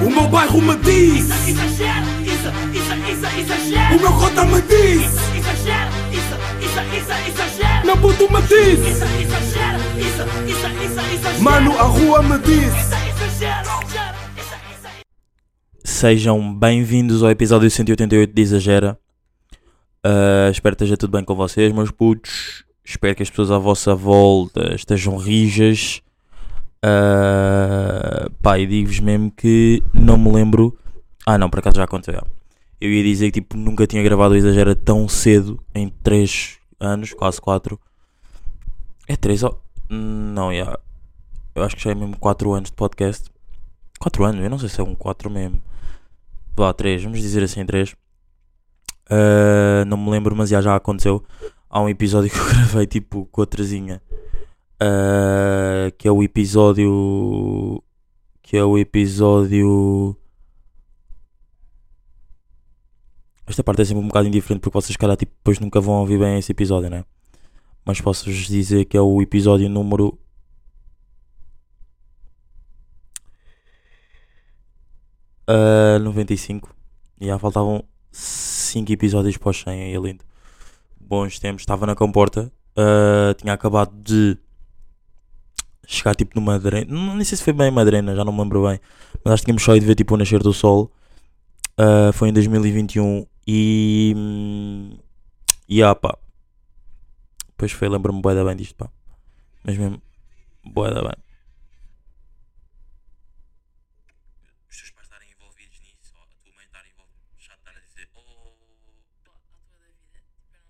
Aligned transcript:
O 0.00 0.10
meu 0.10 0.28
bairro 0.28 0.62
me 0.62 0.76
diz 0.76 1.28
Exagero, 1.48 2.06
isso, 2.22 2.48
isso, 2.72 2.94
isso, 3.10 3.26
exagero. 3.40 3.96
O 3.96 4.00
meu 4.00 4.12
cota 4.12 4.44
me 4.44 4.62
diz 4.62 5.04
Exagero, 5.36 5.90
isso, 6.12 6.34
isso, 6.60 6.80
isso, 6.96 7.12
exagero. 7.28 7.86
Meu 7.86 7.96
puto 7.96 8.32
me 8.32 8.40
diz 8.42 8.78
Isso, 8.78 9.04
exagero, 9.04 9.78
isso, 9.98 10.22
isso, 10.46 10.66
isso, 10.84 11.00
exagero. 11.14 11.42
Mano, 11.42 11.76
a 11.78 11.82
rua 11.82 12.22
me 12.22 12.38
diz 12.38 12.66
Isso, 12.66 12.94
exagero, 13.20 13.70
isso, 14.36 14.54
isso. 14.70 14.88
Sejam 15.84 16.54
bem-vindos 16.54 17.22
ao 17.22 17.30
episódio 17.30 17.68
188 17.68 18.32
de 18.32 18.42
Exagera. 18.42 18.98
Ah, 20.04 20.48
espero 20.50 20.76
que 20.76 20.84
esteja 20.84 20.96
tudo 20.96 21.10
bem 21.10 21.24
com 21.24 21.34
vocês, 21.34 21.72
meus 21.72 21.90
putos. 21.90 22.64
Espero 22.84 23.14
que 23.16 23.22
as 23.22 23.30
pessoas 23.30 23.50
à 23.50 23.58
vossa 23.58 23.94
volta 23.94 24.74
estejam 24.74 25.16
rijas. 25.16 26.00
Ah, 26.82 28.28
pá, 28.42 28.58
e 28.58 28.66
digo-vos 28.66 29.00
mesmo 29.00 29.30
que 29.30 29.82
não 29.92 30.16
me 30.16 30.32
lembro. 30.32 30.78
Ah, 31.26 31.36
não, 31.36 31.50
por 31.50 31.58
acaso 31.58 31.76
já 31.76 31.84
aconteceu. 31.84 32.22
Eu 32.80 32.90
ia 32.90 33.02
dizer 33.02 33.30
que 33.30 33.40
tipo, 33.40 33.56
nunca 33.56 33.86
tinha 33.86 34.02
gravado 34.02 34.34
o 34.34 34.36
Exagera 34.36 34.74
tão 34.74 35.08
cedo, 35.08 35.60
em 35.74 35.88
3 35.88 36.58
anos, 36.78 37.12
quase 37.12 37.40
4. 37.40 37.78
É 39.08 39.16
3 39.16 39.42
ou. 39.42 39.60
Não, 39.90 40.54
já. 40.54 40.78
Eu 41.54 41.64
acho 41.64 41.76
que 41.76 41.82
já 41.82 41.90
é 41.90 41.94
mesmo 41.94 42.16
4 42.16 42.52
anos 42.52 42.70
de 42.70 42.76
podcast. 42.76 43.30
4 43.98 44.24
anos? 44.24 44.42
Eu 44.42 44.50
não 44.50 44.58
sei 44.58 44.68
se 44.68 44.80
é 44.80 44.84
um 44.84 44.94
4 44.94 45.28
mesmo. 45.28 45.60
Vá, 46.56 46.72
3, 46.72 47.02
vamos 47.02 47.20
dizer 47.20 47.42
assim 47.42 47.64
3. 47.66 47.96
não 49.86 49.96
me 49.96 50.10
lembro, 50.10 50.36
mas 50.36 50.50
já, 50.50 50.60
já 50.60 50.76
aconteceu. 50.76 51.24
Há 51.68 51.80
um 51.80 51.88
episódio 51.88 52.30
que 52.32 52.38
eu 52.38 52.46
gravei 52.46 52.86
tipo 52.86 53.26
com 53.26 53.42
a 53.42 53.46
Terezinha. 53.46 54.00
Ah, 54.80 55.90
que 55.98 56.06
é 56.06 56.12
o 56.12 56.22
episódio. 56.22 57.82
Que 58.42 58.56
é 58.56 58.64
o 58.64 58.78
episódio. 58.78 60.16
Esta 63.46 63.64
parte 63.64 63.82
é 63.82 63.84
sempre 63.84 64.02
um 64.02 64.08
bocado 64.08 64.28
indiferente 64.28 64.60
porque 64.60 64.74
vocês, 64.74 64.96
calhar, 64.96 65.16
tipo, 65.16 65.32
depois 65.36 65.58
nunca 65.58 65.80
vão 65.80 65.94
ouvir 66.00 66.18
bem 66.18 66.38
esse 66.38 66.52
episódio, 66.52 66.90
né? 66.90 67.04
Mas 67.84 68.00
posso-vos 68.00 68.46
dizer 68.46 68.84
que 68.84 68.96
é 68.96 69.00
o 69.00 69.22
episódio 69.22 69.68
número. 69.68 70.18
Uh, 75.48 75.98
95. 76.00 76.74
E 77.20 77.26
já 77.26 77.38
faltavam 77.38 77.82
5 78.12 78.92
episódios 78.92 79.36
para 79.38 79.50
os 79.50 79.60
100 79.62 79.82
aí, 79.82 79.94
é 79.94 79.98
lindo. 79.98 80.24
Bons 81.00 81.38
tempos, 81.38 81.62
estava 81.62 81.86
na 81.86 81.94
comporta. 81.94 82.52
uh, 82.76 83.34
tinha 83.34 83.54
acabado 83.54 83.92
de 84.02 84.36
chegar 85.88 86.14
tipo 86.14 86.38
numa 86.38 86.58
drena. 86.58 86.86
Não 86.94 87.16
nem 87.16 87.24
sei 87.24 87.36
se 87.38 87.42
foi 87.42 87.52
bem 87.52 87.70
uma 87.70 87.84
drena, 87.84 88.14
já 88.14 88.24
não 88.24 88.32
me 88.32 88.40
lembro 88.42 88.68
bem. 88.68 88.78
Mas 89.24 89.34
acho 89.34 89.42
que 89.42 89.46
tínhamos 89.46 89.62
só 89.62 89.74
ido 89.74 89.86
ver 89.86 89.94
tipo 89.94 90.14
o 90.14 90.16
nascer 90.18 90.42
do 90.42 90.52
sol. 90.52 90.92
Uh, 91.78 92.12
foi 92.12 92.28
em 92.28 92.32
2021 92.32 93.26
e. 93.46 94.12
hum, 94.16 94.98
E 95.68 95.82
ah 95.82 95.94
pá. 95.94 96.18
Depois 97.48 97.72
foi, 97.72 97.88
lembro-me 97.88 98.20
bué 98.20 98.34
da 98.34 98.44
bem 98.44 98.56
disto 98.56 98.74
pá. 98.76 98.90
Mas 99.64 99.76
mesmo, 99.78 100.00
bué 100.64 100.92
da 100.92 101.00
bem. 101.00 101.16
Os 104.68 104.76
teus 104.76 104.90
pais 104.90 105.06
estarem 105.06 105.30
envolvidos 105.32 105.80
nisso, 105.80 106.12
ou 106.14 106.22
a 106.22 106.26
tua 106.44 106.52
mãe 106.54 106.66
estar 106.66 106.84
envolvida, 106.84 107.24
já 107.38 107.54
estar 107.54 107.70
a 107.70 107.80
dizer, 107.80 108.08
oh. 108.14 108.20
à 108.20 109.22
toa 109.24 109.40
da 109.78 109.86
vida. 109.86 110.20
Tipo, 110.20 110.44
eu 110.44 110.52
não, 110.52 110.68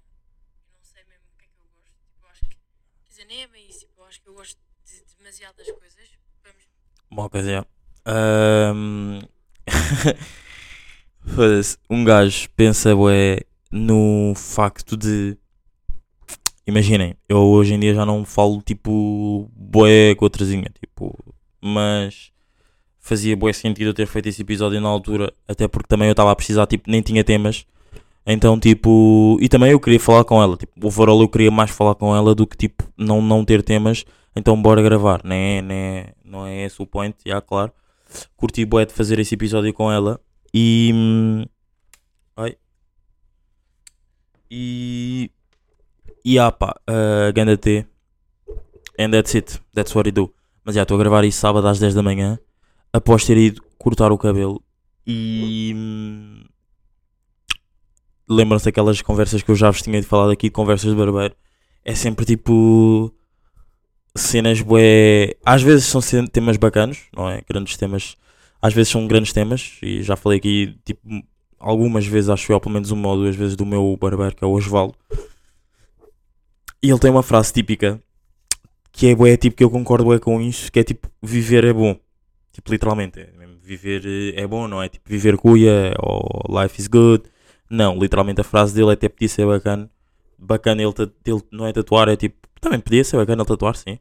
eu 0.63 0.73
não 0.73 0.85
sei 0.85 1.03
mesmo 1.05 1.27
o 1.35 1.37
que 1.39 1.45
é 1.45 1.49
que 1.49 1.61
eu 1.61 1.69
gosto. 1.75 1.93
Tipo, 2.07 2.25
eu 2.25 2.29
acho 2.31 2.41
que. 2.47 2.57
Quer 2.57 3.09
dizer, 3.09 3.25
nem 3.27 3.43
é 3.43 3.47
bem 3.49 3.69
isso. 3.69 3.81
Tipo, 3.81 4.01
eu 4.01 4.07
acho 4.07 4.23
que 4.23 4.29
eu 4.29 4.35
gosto 4.35 4.69
de 4.89 5.25
demasiadas 5.39 5.67
coisas. 5.67 6.09
Vamos. 6.43 6.65
Uma 7.11 7.31
coisa, 7.31 7.51
é. 7.53 7.65
Foda-se, 11.27 11.79
um 11.89 12.05
gajo 12.05 12.49
pensa, 12.57 12.95
bué, 12.95 13.41
no 13.71 14.33
facto 14.35 14.97
de. 14.97 15.37
Imaginem, 16.67 17.17
eu 17.29 17.39
hoje 17.39 17.75
em 17.75 17.81
dia 17.81 17.95
já 17.95 18.05
não 18.05 18.25
falo 18.25 18.61
tipo 18.61 19.51
bué 19.55 20.15
com 20.15 20.27
a 20.27 20.31
Terezinha, 20.31 20.71
tipo, 20.79 21.17
mas 21.63 22.31
fazia 22.99 23.37
bué 23.37 23.53
sentido 23.55 23.89
eu 23.89 23.95
ter 23.95 24.07
feito 24.07 24.29
esse 24.29 24.43
episódio 24.43 24.81
na 24.81 24.89
altura, 24.89 25.33
até 25.47 25.67
porque 25.67 25.89
também 25.89 26.09
eu 26.09 26.13
estava 26.13 26.31
a 26.31 26.37
precisar, 26.37 26.67
tipo, 26.67 26.91
nem 26.91 27.01
tinha 27.01 27.25
temas. 27.25 27.65
Então, 28.27 28.61
tipo, 28.61 29.39
e 29.41 29.49
também 29.49 29.71
eu 29.71 29.81
queria 29.81 29.99
falar 29.99 30.25
com 30.25 30.43
ela, 30.43 30.57
tipo, 30.59 30.87
overall 30.87 31.23
eu 31.23 31.29
queria 31.29 31.51
mais 31.51 31.71
falar 31.71 31.95
com 31.95 32.15
ela 32.15 32.35
do 32.35 32.47
que, 32.47 32.57
tipo, 32.57 32.85
não, 32.99 33.23
não 33.23 33.43
ter 33.43 33.63
temas, 33.63 34.05
então 34.37 34.61
bora 34.61 34.83
gravar, 34.83 35.21
não 35.25 35.35
é, 35.35 35.63
não 35.63 35.75
é, 35.75 36.15
não 36.25 36.47
é 36.47 36.65
esse 36.65 36.81
o 36.83 36.87
point, 36.87 37.17
já, 37.25 37.41
claro. 37.41 37.73
Curti 38.37 38.65
bué 38.65 38.87
de 38.87 38.93
fazer 38.93 39.19
esse 39.19 39.35
episódio 39.35 39.73
com 39.75 39.91
ela 39.93 40.21
e... 40.55 40.91
hum, 40.95 41.45
Ai. 42.37 42.57
E... 44.51 45.31
E 46.25 46.39
ah 46.39 46.51
pá, 46.53 46.75
uh, 46.89 47.33
ganda 47.33 47.57
T. 47.57 47.87
And 48.99 49.11
that's 49.11 49.35
it, 49.35 49.61
that's 49.75 49.95
what 49.95 50.09
I 50.09 50.13
do. 50.13 50.33
Mas 50.65 50.75
já, 50.75 50.83
estou 50.83 50.97
a 50.97 50.99
gravar 50.99 51.25
isso 51.25 51.41
sábado 51.41 51.67
às 51.67 51.79
10 51.79 51.95
da 51.95 52.03
manhã, 52.03 52.39
após 52.93 53.25
ter 53.25 53.37
ido 53.37 53.63
cortar 53.79 54.13
o 54.13 54.19
cabelo 54.19 54.63
e... 55.07 55.73
hum, 55.75 56.45
Lembram-se 58.29 58.67
daquelas 58.67 59.01
conversas 59.01 59.43
que 59.43 59.51
eu 59.51 59.55
já 59.55 59.71
vos 59.71 59.81
tinha 59.81 60.03
falado 60.03 60.31
aqui, 60.31 60.51
conversas 60.51 60.91
de 60.91 60.97
barbeiro. 60.97 61.35
É 61.83 61.95
sempre 61.95 62.27
tipo 62.27 63.11
cenas 64.15 64.61
bué. 64.61 65.35
Às 65.45 65.63
vezes 65.63 65.87
são 65.87 66.01
temas 66.27 66.57
bacanos, 66.57 66.99
não 67.17 67.29
é? 67.29 67.43
Grandes 67.49 67.77
temas. 67.77 68.17
Às 68.61 68.75
vezes 68.75 68.91
são 68.91 69.07
grandes 69.07 69.33
temas. 69.33 69.79
E 69.83 70.03
já 70.03 70.17
falei 70.17 70.39
aqui, 70.39 70.79
tipo, 70.85 71.01
algumas 71.59 72.07
vezes, 72.07 72.31
acho 72.31 72.53
eu, 72.53 72.61
pelo 72.61 72.75
menos 72.75 72.91
uma 72.91 73.09
ou 73.09 73.17
duas 73.17 73.37
vezes, 73.37 73.57
do 73.57 73.67
meu 73.67 73.97
barbeiro, 74.01 74.35
que 74.35 74.45
é 74.45 74.47
o 74.47 74.53
Osvaldo. 74.53 74.95
E 76.83 76.91
ele 76.91 76.99
tem 76.99 77.11
uma 77.11 77.23
frase 77.23 77.53
típica 77.53 78.01
que 78.93 79.07
é 79.09 79.15
bué, 79.15 79.37
tipo, 79.37 79.57
que 79.57 79.63
eu 79.63 79.71
concordo 79.71 80.05
bué 80.05 80.19
com 80.19 80.41
isso, 80.41 80.73
que 80.73 80.81
é 80.81 80.85
tipo, 80.85 81.09
viver 81.23 81.65
é 81.65 81.73
bom. 81.73 81.97
Tipo, 82.53 82.73
literalmente. 82.73 83.21
É, 83.21 83.29
viver 83.63 84.03
eh, 84.05 84.43
é 84.43 84.47
bom, 84.47 84.67
não 84.67 84.83
é? 84.83 84.89
Tipo, 84.89 85.09
viver 85.09 85.37
cuia 85.37 85.95
ou 86.01 86.43
life 86.61 86.81
is 86.81 86.89
good. 86.89 87.25
Não, 87.71 87.97
literalmente 87.99 88.41
a 88.41 88.45
frase 88.45 88.75
dele 88.75 88.93
até 88.93 89.09
podia 89.09 89.29
ser 89.29 89.47
bacana. 89.47 89.91
Bacana 90.39 90.83
ele, 90.83 90.93
ele 91.27 91.43
não 91.53 91.67
é 91.67 91.73
tatuar, 91.73 92.09
é 92.09 92.17
tipo. 92.17 92.48
Também 92.61 92.81
podia 92.81 93.05
ser 93.05 93.17
bacana 93.17 93.43
ele 93.43 93.49
tatuar, 93.49 93.77
sim. 93.77 93.99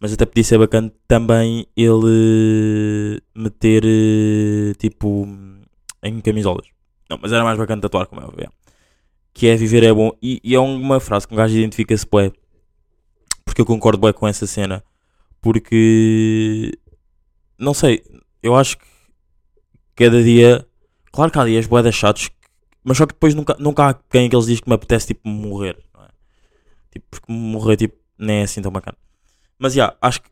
Mas 0.00 0.12
até 0.12 0.26
podia 0.26 0.44
ser 0.44 0.58
bacana 0.58 0.92
também 1.06 1.66
ele 1.76 3.20
meter 3.34 3.82
eh, 3.84 4.74
tipo 4.78 5.26
em 6.02 6.20
camisolas. 6.20 6.66
Não, 7.08 7.18
mas 7.20 7.32
era 7.32 7.44
mais 7.44 7.58
bacana 7.58 7.82
tatuar, 7.82 8.06
como 8.06 8.20
é 8.20 8.24
óbvio. 8.24 8.44
é. 8.44 8.48
Que 9.32 9.48
é 9.48 9.56
viver 9.56 9.82
é 9.82 9.92
bom. 9.92 10.12
E, 10.22 10.40
e 10.44 10.54
é 10.54 10.60
uma 10.60 11.00
frase 11.00 11.26
que 11.26 11.34
um 11.34 11.36
gajo 11.36 11.56
identifica-se 11.56 12.06
bué. 12.10 12.32
Porque 13.44 13.60
eu 13.60 13.66
concordo 13.66 13.98
bué 13.98 14.12
com 14.12 14.26
essa 14.26 14.46
cena. 14.46 14.82
Porque 15.40 16.72
não 17.58 17.74
sei, 17.74 18.02
eu 18.42 18.54
acho 18.54 18.78
que 18.78 18.86
cada 19.96 20.22
dia. 20.22 20.66
Claro 21.12 21.30
que 21.30 21.38
há 21.38 21.44
dias 21.44 21.66
bué 21.66 21.92
chatos 21.92 22.30
mas 22.84 22.98
só 22.98 23.06
que 23.06 23.14
depois 23.14 23.34
nunca, 23.34 23.56
nunca 23.58 23.88
há 23.88 23.94
quem 23.94 24.28
que 24.28 24.36
eles 24.36 24.44
dizem 24.44 24.62
que 24.62 24.68
me 24.68 24.74
apetece 24.74 25.08
tipo 25.08 25.26
morrer. 25.26 25.78
Morrer 27.28 27.76
tipo, 27.76 27.96
nem 28.18 28.40
é 28.40 28.42
assim 28.44 28.60
tão 28.62 28.70
bacana. 28.72 28.96
Mas 29.58 29.74
já, 29.74 29.94
acho 30.00 30.20
que. 30.22 30.28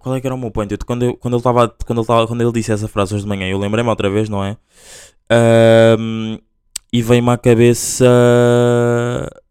Qual 0.00 0.16
é 0.16 0.20
que 0.20 0.26
era 0.26 0.34
o 0.34 0.38
meu 0.38 0.50
point? 0.50 0.76
Quando, 0.78 1.04
eu- 1.04 1.16
quando, 1.16 1.34
ele 1.34 1.40
estava 1.40 1.68
quando, 1.86 2.00
ele 2.00 2.06
tava, 2.06 2.26
quando 2.26 2.40
ele 2.42 2.52
disse 2.52 2.72
essa 2.72 2.88
frase 2.88 3.14
hoje 3.14 3.22
de 3.22 3.28
manhã, 3.28 3.46
eu 3.48 3.58
lembrei-me 3.58 3.88
outra 3.88 4.10
vez, 4.10 4.28
não 4.28 4.44
é? 4.44 4.56
Ahm, 5.30 6.38
e 6.92 7.02
veio-me 7.02 7.30
à 7.30 7.38
cabeça 7.38 8.04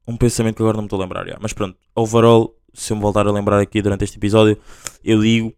um 0.08 0.18
pensamento 0.18 0.58
que 0.58 0.62
agora 0.62 0.76
não 0.76 0.84
me 0.84 0.88
estou 0.88 1.00
a 1.00 1.04
lembrar. 1.04 1.26
já. 1.26 1.38
Mas 1.40 1.54
pronto, 1.54 1.78
overall, 1.96 2.54
se 2.74 2.92
eu 2.92 2.98
me 2.98 3.02
voltar 3.02 3.26
a 3.28 3.32
lembrar 3.32 3.60
aqui 3.62 3.82
durante 3.82 4.04
este 4.04 4.18
episódio, 4.18 4.58
eu 5.04 5.22
digo: 5.22 5.54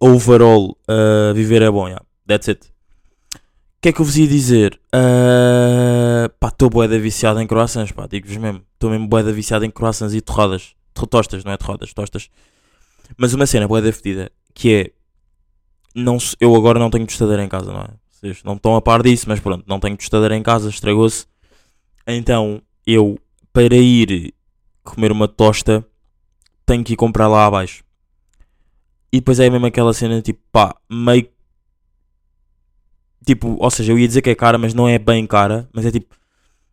overall, 0.00 0.76
ah, 0.88 1.32
viver 1.34 1.62
é 1.62 1.70
bom. 1.70 1.88
já. 1.90 2.00
That's 2.26 2.48
it. 2.48 2.71
Que 3.82 3.88
é 3.88 3.92
que 3.92 4.00
eu 4.00 4.04
vos 4.04 4.16
ia 4.16 4.28
dizer? 4.28 4.80
Ah, 4.92 6.30
pá, 6.38 6.48
estou 6.48 6.70
boeda 6.70 6.96
viciado 7.00 7.40
em 7.40 7.46
croissants, 7.48 7.90
pá, 7.90 8.06
digo-vos 8.06 8.36
mesmo. 8.36 8.62
Estou 8.74 8.88
mesmo 8.88 9.08
boeda 9.08 9.32
viciado 9.32 9.64
em 9.64 9.70
croissants 9.70 10.14
e 10.14 10.20
torradas. 10.20 10.74
To- 10.94 11.06
Tostas, 11.06 11.42
não 11.44 11.50
é 11.50 11.56
torradas, 11.56 11.92
tostas. 11.92 12.30
Mas 13.16 13.34
uma 13.34 13.44
cena 13.44 13.66
boeda 13.66 13.92
fedida, 13.92 14.30
que 14.54 14.72
é... 14.72 14.90
Não, 15.94 16.16
eu 16.40 16.54
agora 16.54 16.78
não 16.78 16.90
tenho 16.90 17.06
tostadeira 17.06 17.42
em 17.42 17.48
casa, 17.48 17.72
não 17.72 17.80
é? 17.80 17.88
Vocês 18.08 18.42
não 18.44 18.54
estão 18.54 18.76
a 18.76 18.80
par 18.80 19.02
disso, 19.02 19.24
mas 19.28 19.40
pronto, 19.40 19.64
não 19.66 19.80
tenho 19.80 19.96
tostadeira 19.96 20.36
em 20.36 20.42
casa, 20.44 20.68
estragou-se. 20.70 21.26
Então, 22.06 22.62
eu, 22.86 23.18
para 23.52 23.74
ir 23.74 24.32
comer 24.84 25.10
uma 25.10 25.26
tosta, 25.26 25.84
tenho 26.64 26.84
que 26.84 26.92
ir 26.92 26.96
comprar 26.96 27.26
lá 27.26 27.46
abaixo. 27.46 27.82
E 29.12 29.18
depois 29.18 29.40
é 29.40 29.50
mesmo 29.50 29.66
aquela 29.66 29.92
cena, 29.92 30.22
tipo, 30.22 30.40
pá, 30.52 30.74
meio 30.88 31.28
tipo, 33.24 33.56
ou 33.58 33.70
seja, 33.70 33.92
eu 33.92 33.98
ia 33.98 34.06
dizer 34.06 34.22
que 34.22 34.30
é 34.30 34.34
cara, 34.34 34.58
mas 34.58 34.74
não 34.74 34.88
é 34.88 34.98
bem 34.98 35.26
cara, 35.26 35.68
mas 35.72 35.86
é 35.86 35.90
tipo, 35.90 36.14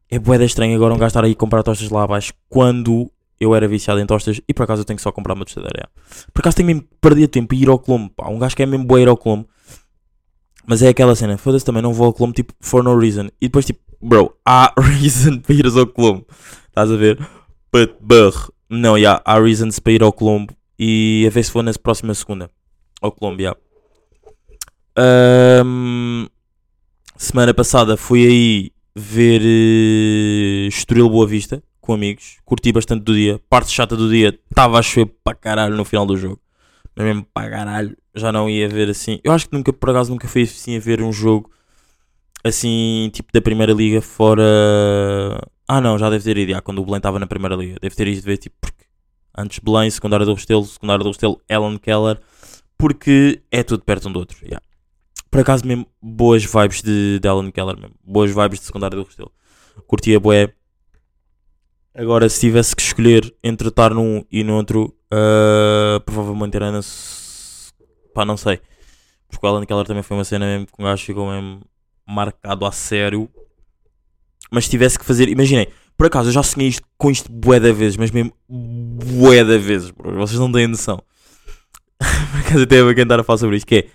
é 0.10 0.18
boeda 0.20 0.44
estranho 0.44 0.76
agora 0.76 0.94
um 0.94 0.98
gajo 0.98 1.08
estar 1.08 1.24
aí 1.24 1.32
a 1.32 1.36
comprar 1.36 1.64
tostas 1.64 1.90
lá 1.90 2.04
abaixo 2.04 2.34
quando 2.50 3.12
eu 3.40 3.56
era 3.56 3.68
viciado 3.68 4.00
em 4.00 4.06
tostas 4.06 4.42
e 4.48 4.54
por 4.54 4.64
acaso 4.64 4.82
eu 4.82 4.86
tenho 4.86 4.98
que 4.98 5.04
só 5.04 5.12
comprar 5.12 5.34
uma 5.34 5.46
tostadeira. 5.46 5.90
Por 6.34 6.42
acaso 6.42 6.58
tenho 6.58 6.68
mesmo 6.68 6.82
que 6.82 6.90
perder 7.00 7.28
tempo 7.28 7.54
e 7.56 7.62
ir 7.62 7.70
ao 7.70 7.80
Colombo, 7.80 8.10
pá, 8.10 8.28
um 8.28 8.40
gajo 8.40 8.56
que 8.56 8.64
é 8.64 8.66
mesmo 8.66 8.86
boa 8.86 9.00
ir 9.00 9.08
ao 9.08 9.18
Colombo, 9.18 9.48
Mas 10.68 10.82
é 10.82 10.90
aquela 10.90 11.16
cena, 11.16 11.38
foda-se 11.38 11.66
também, 11.66 11.82
não 11.82 11.94
vou 11.94 12.08
ao 12.08 12.14
Colombo 12.14 12.36
tipo 12.36 12.54
for 12.60 12.84
no 12.84 12.98
reason. 12.98 13.28
E 13.42 13.48
depois 13.48 13.66
tipo, 13.66 13.80
bro, 14.02 14.36
há 14.46 14.74
reason 14.78 15.40
para 15.40 15.56
ires 15.56 15.76
ao 15.78 15.88
Colombo. 15.88 16.26
Estás 16.68 16.92
a 16.92 16.96
ver? 16.96 17.18
But, 17.72 17.96
burr. 18.00 18.52
Não, 18.70 18.98
yeah, 18.98 19.22
há 19.26 19.40
reasons 19.40 19.80
para 19.80 19.94
ir 19.94 20.04
ao 20.04 20.14
Colombo. 20.14 20.54
E 20.78 21.26
a 21.28 21.30
ver 21.30 21.44
se 21.44 21.52
for 21.52 21.64
na 21.64 21.74
próxima 21.74 22.14
segunda. 22.14 22.50
Ao 23.02 23.12
Colombo, 23.12 23.42
yeah. 23.42 23.60
Ahm, 24.96 26.28
semana 27.20 27.54
passada 27.54 27.98
fui 27.98 28.26
aí 28.26 28.72
ver 28.96 29.42
uh, 29.42 30.68
Estoril 30.70 31.10
Boa 31.10 31.28
Vista 31.28 31.62
com 31.82 31.94
amigos. 31.94 32.38
Curti 32.46 32.72
bastante 32.72 33.04
do 33.04 33.14
dia. 33.14 33.40
Parte 33.50 33.72
chata 33.72 33.96
do 33.96 34.10
dia, 34.10 34.40
estava 34.50 34.80
a 34.80 34.82
chover 34.82 35.14
para 35.22 35.36
caralho 35.36 35.76
no 35.76 35.84
final 35.84 36.06
do 36.06 36.16
jogo. 36.16 36.40
Mas 36.96 37.06
mesmo 37.06 37.28
para 37.34 37.50
caralho, 37.50 37.98
já 38.16 38.32
não 38.32 38.50
ia 38.50 38.70
ver 38.70 38.90
assim. 38.90 39.20
Eu 39.22 39.34
acho 39.34 39.50
que 39.50 39.54
nunca, 39.54 39.74
por 39.74 39.90
acaso, 39.90 40.10
nunca 40.10 40.28
fui 40.28 40.44
assim 40.44 40.78
a 40.78 40.80
ver 40.80 41.02
um 41.02 41.12
jogo 41.12 41.52
assim, 42.42 43.12
tipo 43.14 43.34
da 43.34 43.42
Primeira 43.42 43.74
Liga 43.74 44.02
fora. 44.02 44.44
Ah, 45.68 45.82
não, 45.82 45.98
já 46.00 46.10
deve 46.10 46.24
ter 46.24 46.38
ido, 46.38 46.52
já, 46.52 46.62
quando 46.62 46.80
o 46.80 46.86
Belém 46.86 46.98
estava 46.98 47.20
na 47.20 47.28
Primeira 47.28 47.56
Liga. 47.56 47.78
Deve 47.82 47.96
ter 47.96 48.08
ido 48.08 48.22
ver, 48.22 48.38
tipo, 48.38 48.56
porque 48.62 48.86
antes 49.38 49.60
Belém, 49.60 49.90
secundária 49.90 50.26
do 50.26 50.34
Restelo, 50.34 50.64
secundária 50.66 51.04
do 51.04 51.10
Restelo, 51.10 51.42
Ellen 51.50 51.78
Keller, 51.78 52.18
porque 52.78 53.42
é 53.52 53.62
tudo 53.62 53.84
perto 53.84 54.08
um 54.08 54.14
do 54.14 54.20
outro. 54.20 54.38
já. 54.50 54.62
Por 55.30 55.42
acaso, 55.42 55.66
mesmo, 55.66 55.86
boas 56.02 56.44
vibes 56.44 56.82
de, 56.82 57.20
de 57.20 57.28
Ellen 57.28 57.52
Keller, 57.52 57.78
mesmo. 57.78 57.96
Boas 58.04 58.32
vibes 58.32 58.60
de 58.60 58.66
secundária 58.66 58.98
do 58.98 59.04
Restelo. 59.04 59.32
Curtia 59.88 60.20
boé. 60.20 60.54
Agora, 61.94 62.30
se 62.30 62.40
tivesse 62.40 62.76
que 62.76 62.82
escolher 62.82 63.34
entre 63.44 63.68
estar 63.68 63.94
num 63.94 64.24
e 64.32 64.44
no 64.44 64.56
outro, 64.56 64.96
ah, 65.12 66.02
provavelmente 66.06 66.56
era 66.56 66.72
na. 66.72 66.82
Pá, 68.14 68.26
não 68.26 68.38
sei. 68.38 68.60
Porque 69.28 69.46
o 69.46 69.50
Alan 69.50 69.66
Keller 69.66 69.86
também 69.86 70.04
foi 70.04 70.18
uma 70.18 70.24
cena 70.24 70.46
mesmo 70.46 70.68
que 70.68 70.74
um 70.80 70.86
gajo 70.86 71.06
ficou 71.06 71.30
mesmo 71.30 71.62
marcado 72.08 72.66
a 72.66 72.72
sério. 72.72 73.30
Mas 74.52 74.66
se 74.66 74.72
tivesse 74.72 74.98
que 74.98 75.06
fazer, 75.06 75.30
imaginei, 75.30 75.70
por 75.96 76.08
acaso 76.08 76.30
eu 76.30 76.34
já 76.34 76.42
sonhei 76.42 76.70
isto, 76.70 76.82
com 76.98 77.12
isto 77.12 77.32
bué 77.32 77.60
da 77.60 77.72
vezes, 77.72 77.98
mas 77.98 78.10
mesmo 78.10 78.34
bué 78.48 79.44
da 79.44 79.58
vezes, 79.58 79.92
bro. 79.92 80.16
Vocês 80.16 80.40
não 80.40 80.52
têm 80.52 80.68
noção. 80.68 81.02
por 82.00 82.40
acaso 82.40 82.64
até 82.64 82.78
é 82.78 82.84
bacana 82.84 83.04
estar 83.04 83.20
a 83.20 83.24
falar 83.24 83.38
sobre 83.38 83.58
isto, 83.58 83.68
que 83.68 83.76
é, 83.76 83.88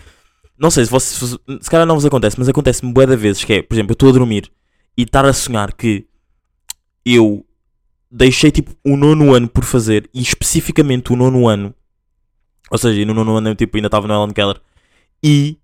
não 0.58 0.70
sei 0.70 0.84
se 0.84 0.90
vocês, 0.90 1.38
se, 1.60 1.70
calhar 1.70 1.86
não 1.86 1.96
vos 1.96 2.04
acontece, 2.04 2.38
mas 2.38 2.48
acontece-me 2.48 2.92
bué 2.92 3.06
da 3.06 3.16
vezes, 3.16 3.44
que 3.44 3.52
é, 3.54 3.62
por 3.62 3.74
exemplo, 3.74 3.92
eu 3.92 3.94
estou 3.94 4.08
a 4.08 4.12
dormir 4.12 4.50
e 4.96 5.02
estar 5.02 5.24
a 5.24 5.32
sonhar 5.32 5.72
que 5.72 6.06
eu 7.04 7.44
deixei 8.10 8.50
tipo 8.50 8.72
o 8.84 8.96
nono 8.96 9.34
ano 9.34 9.48
por 9.48 9.64
fazer, 9.64 10.08
e 10.14 10.22
especificamente 10.22 11.12
o 11.12 11.16
nono 11.16 11.48
ano, 11.48 11.74
ou 12.70 12.78
seja, 12.78 13.04
no 13.04 13.12
nono 13.12 13.36
ano 13.36 13.48
eu 13.48 13.54
tipo, 13.56 13.76
ainda 13.76 13.88
estava 13.88 14.06
no 14.06 14.14
Ellen 14.14 14.32
Keller, 14.32 14.60
e 15.22 15.58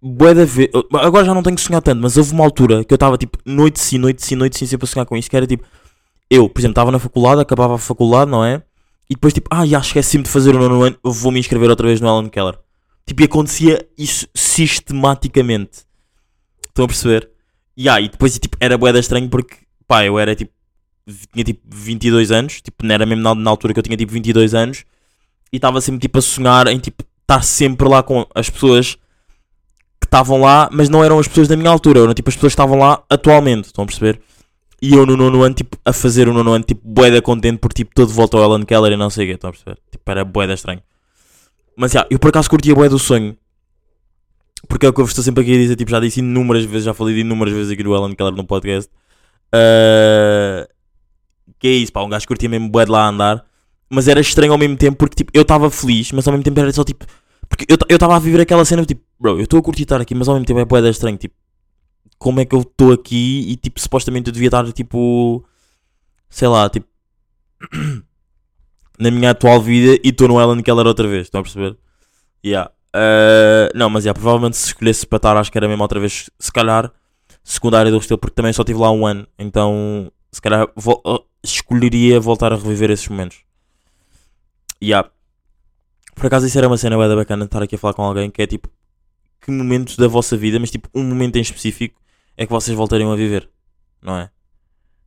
bué 0.00 0.34
da 0.34 0.44
vez, 0.44 0.70
agora 0.94 1.24
já 1.24 1.34
não 1.34 1.42
tenho 1.42 1.56
que 1.56 1.62
sonhar 1.62 1.82
tanto, 1.82 2.00
mas 2.00 2.16
houve 2.16 2.32
uma 2.32 2.44
altura 2.44 2.82
que 2.84 2.92
eu 2.92 2.96
estava 2.96 3.18
tipo 3.18 3.38
noite 3.44 3.78
sim, 3.78 3.98
noite 3.98 4.24
sim, 4.24 4.34
noite 4.34 4.58
sim, 4.58 4.66
sempre 4.66 4.84
a 4.84 4.88
sonhar 4.88 5.06
com 5.06 5.16
isto, 5.16 5.30
que 5.30 5.36
era 5.36 5.46
tipo, 5.46 5.64
eu, 6.30 6.48
por 6.48 6.60
exemplo, 6.60 6.72
estava 6.72 6.90
na 6.90 6.98
faculdade, 6.98 7.42
acabava 7.42 7.74
a 7.74 7.78
faculdade, 7.78 8.30
não 8.30 8.42
é? 8.42 8.62
E 9.10 9.14
depois 9.14 9.34
tipo, 9.34 9.48
ah, 9.52 9.66
já 9.66 9.78
esqueci-me 9.78 10.24
de 10.24 10.30
fazer 10.30 10.56
o 10.56 10.58
nono 10.58 10.82
ano, 10.82 10.96
vou 11.04 11.30
me 11.30 11.38
inscrever 11.38 11.68
outra 11.68 11.86
vez 11.86 12.00
no 12.00 12.08
Ellen 12.08 12.30
Keller. 12.30 12.58
Tipo, 13.06 13.22
e 13.22 13.24
acontecia 13.24 13.86
isso 13.96 14.26
sistematicamente. 14.34 15.80
Estão 16.66 16.84
a 16.84 16.88
perceber? 16.88 17.30
E 17.76 17.88
ah, 17.88 18.00
e 18.00 18.08
depois 18.08 18.38
tipo, 18.38 18.56
era 18.60 18.78
bué 18.78 18.92
da 18.92 18.98
estranho 18.98 19.28
porque, 19.28 19.56
pá, 19.86 20.04
eu 20.04 20.18
era 20.18 20.34
tipo, 20.34 20.52
tinha 21.32 21.44
tipo 21.44 21.60
22 21.68 22.30
anos, 22.30 22.60
tipo, 22.60 22.84
não 22.84 22.94
era 22.94 23.06
mesmo 23.06 23.22
na, 23.22 23.34
na 23.34 23.50
altura 23.50 23.72
que 23.72 23.80
eu 23.80 23.82
tinha 23.82 23.96
tipo 23.96 24.12
22 24.12 24.54
anos, 24.54 24.84
e 25.52 25.56
estava 25.56 25.80
sempre 25.80 26.00
tipo 26.00 26.18
a 26.18 26.22
sonhar 26.22 26.66
em 26.68 26.78
tipo, 26.78 27.04
estar 27.22 27.42
sempre 27.42 27.88
lá 27.88 28.02
com 28.02 28.26
as 28.34 28.48
pessoas 28.48 28.94
que 30.00 30.06
estavam 30.06 30.40
lá, 30.40 30.68
mas 30.72 30.88
não 30.88 31.02
eram 31.02 31.18
as 31.18 31.28
pessoas 31.28 31.48
da 31.48 31.56
minha 31.56 31.70
altura, 31.70 32.00
eram 32.00 32.14
tipo 32.14 32.28
as 32.28 32.34
pessoas 32.34 32.52
que 32.52 32.54
estavam 32.54 32.78
lá 32.78 33.02
atualmente, 33.08 33.66
estão 33.66 33.84
a 33.84 33.86
perceber? 33.86 34.20
E 34.80 34.94
eu 34.94 35.06
no 35.06 35.16
nono 35.16 35.42
ano, 35.42 35.54
tipo, 35.54 35.76
a 35.84 35.92
fazer 35.92 36.28
o 36.28 36.32
nono 36.32 36.52
ano, 36.52 36.64
tipo, 36.64 36.80
bué 36.84 37.10
da 37.10 37.22
contente 37.22 37.58
por 37.58 37.72
tipo, 37.72 37.94
todo 37.94 38.12
volta 38.12 38.36
ao 38.36 38.42
Alan 38.42 38.64
Keller 38.64 38.92
e 38.92 38.96
não 38.96 39.10
sei 39.10 39.26
o 39.26 39.28
quê, 39.28 39.34
estão 39.34 39.50
a 39.50 39.52
perceber? 39.52 39.78
Tipo, 39.90 40.10
era 40.10 40.24
bué 40.24 40.46
da 40.46 40.54
estranho. 40.54 40.82
Mas 41.76 41.92
já, 41.92 42.06
eu 42.10 42.18
por 42.18 42.28
acaso 42.28 42.50
curtia 42.50 42.74
bué 42.74 42.88
do 42.88 42.98
sonho. 42.98 43.36
Porque 44.68 44.86
é 44.86 44.88
o 44.88 44.92
que 44.92 45.00
eu 45.00 45.04
estou 45.04 45.24
sempre 45.24 45.42
aqui 45.42 45.54
a 45.54 45.58
dizer, 45.58 45.76
tipo, 45.76 45.90
já 45.90 46.00
disse 46.00 46.20
inúmeras 46.20 46.64
vezes, 46.64 46.84
já 46.84 46.94
falei 46.94 47.14
de 47.14 47.20
inúmeras 47.20 47.52
vezes 47.52 47.72
aqui 47.72 47.82
do 47.82 47.94
Alan 47.94 48.14
Keller 48.14 48.34
no 48.34 48.44
podcast. 48.44 48.90
Ah, 49.52 50.68
que 51.58 51.68
é 51.68 51.70
isso, 51.72 51.92
pá, 51.92 52.02
um 52.02 52.08
gajo 52.08 52.26
curtia 52.26 52.48
mesmo 52.48 52.68
bué 52.68 52.84
de 52.84 52.90
lá 52.90 53.08
andar. 53.08 53.44
Mas 53.90 54.08
era 54.08 54.20
estranho 54.20 54.52
ao 54.52 54.58
mesmo 54.58 54.76
tempo 54.76 54.96
porque, 54.96 55.16
tipo, 55.16 55.30
eu 55.34 55.42
estava 55.42 55.70
feliz, 55.70 56.10
mas 56.12 56.26
ao 56.26 56.32
mesmo 56.32 56.44
tempo 56.44 56.58
era 56.60 56.72
só, 56.72 56.82
tipo... 56.84 57.04
Porque 57.48 57.66
eu 57.68 57.94
estava 57.94 58.16
a 58.16 58.18
viver 58.18 58.40
aquela 58.40 58.64
cena, 58.64 58.84
tipo, 58.86 59.02
bro, 59.20 59.38
eu 59.38 59.42
estou 59.42 59.58
a 59.58 59.62
curtir 59.62 59.82
estar 59.82 60.00
aqui, 60.00 60.14
mas 60.14 60.28
ao 60.28 60.34
mesmo 60.34 60.46
tempo 60.46 60.60
é 60.60 60.64
bué 60.64 60.88
estranho, 60.88 61.16
tipo... 61.18 61.34
Como 62.18 62.40
é 62.40 62.44
que 62.44 62.54
eu 62.54 62.60
estou 62.60 62.92
aqui 62.92 63.44
e, 63.48 63.56
tipo, 63.56 63.80
supostamente 63.80 64.28
eu 64.28 64.32
devia 64.32 64.48
estar, 64.48 64.70
tipo... 64.72 65.44
Sei 66.30 66.48
lá, 66.48 66.70
tipo... 66.70 66.86
na 69.02 69.10
minha 69.10 69.30
atual 69.30 69.60
vida 69.60 70.00
e 70.04 70.10
estou 70.10 70.28
no 70.28 70.40
Ellen 70.40 70.62
Keller 70.62 70.86
outra 70.86 71.08
vez, 71.08 71.22
estão 71.26 71.40
a 71.40 71.42
perceber? 71.42 71.76
Yeah. 72.44 72.70
Uh, 72.94 73.76
não, 73.76 73.90
mas 73.90 74.04
yeah, 74.04 74.14
provavelmente 74.14 74.56
se 74.56 74.68
escolhesse 74.68 75.04
para 75.04 75.16
estar, 75.16 75.36
acho 75.36 75.50
que 75.50 75.58
era 75.58 75.66
mesmo 75.66 75.82
outra 75.82 75.98
vez, 75.98 76.30
se 76.38 76.52
calhar, 76.52 76.92
secundária 77.42 77.90
do 77.90 77.98
Restelo, 77.98 78.18
porque 78.18 78.34
também 78.34 78.52
só 78.52 78.62
estive 78.62 78.78
lá 78.78 78.90
um 78.92 79.04
ano, 79.04 79.26
então 79.38 80.10
se 80.30 80.40
calhar 80.40 80.64
uh, 80.66 81.24
escolheria 81.42 82.20
voltar 82.20 82.52
a 82.52 82.56
reviver 82.56 82.90
esses 82.90 83.08
momentos. 83.08 83.38
Yeah. 84.80 85.10
Por 86.14 86.26
acaso 86.26 86.46
isso 86.46 86.58
era 86.58 86.68
uma 86.68 86.76
cena 86.76 86.96
da 87.08 87.16
bacana 87.16 87.44
estar 87.44 87.62
aqui 87.62 87.74
a 87.74 87.78
falar 87.78 87.94
com 87.94 88.02
alguém 88.02 88.30
que 88.30 88.40
é 88.40 88.46
tipo, 88.46 88.68
que 89.40 89.50
momentos 89.50 89.96
da 89.96 90.06
vossa 90.06 90.36
vida, 90.36 90.60
mas 90.60 90.70
tipo, 90.70 90.88
um 90.94 91.02
momento 91.02 91.36
em 91.36 91.40
específico 91.40 92.00
é 92.36 92.46
que 92.46 92.52
vocês 92.52 92.76
voltariam 92.76 93.10
a 93.10 93.16
viver, 93.16 93.48
não 94.00 94.16
é? 94.16 94.30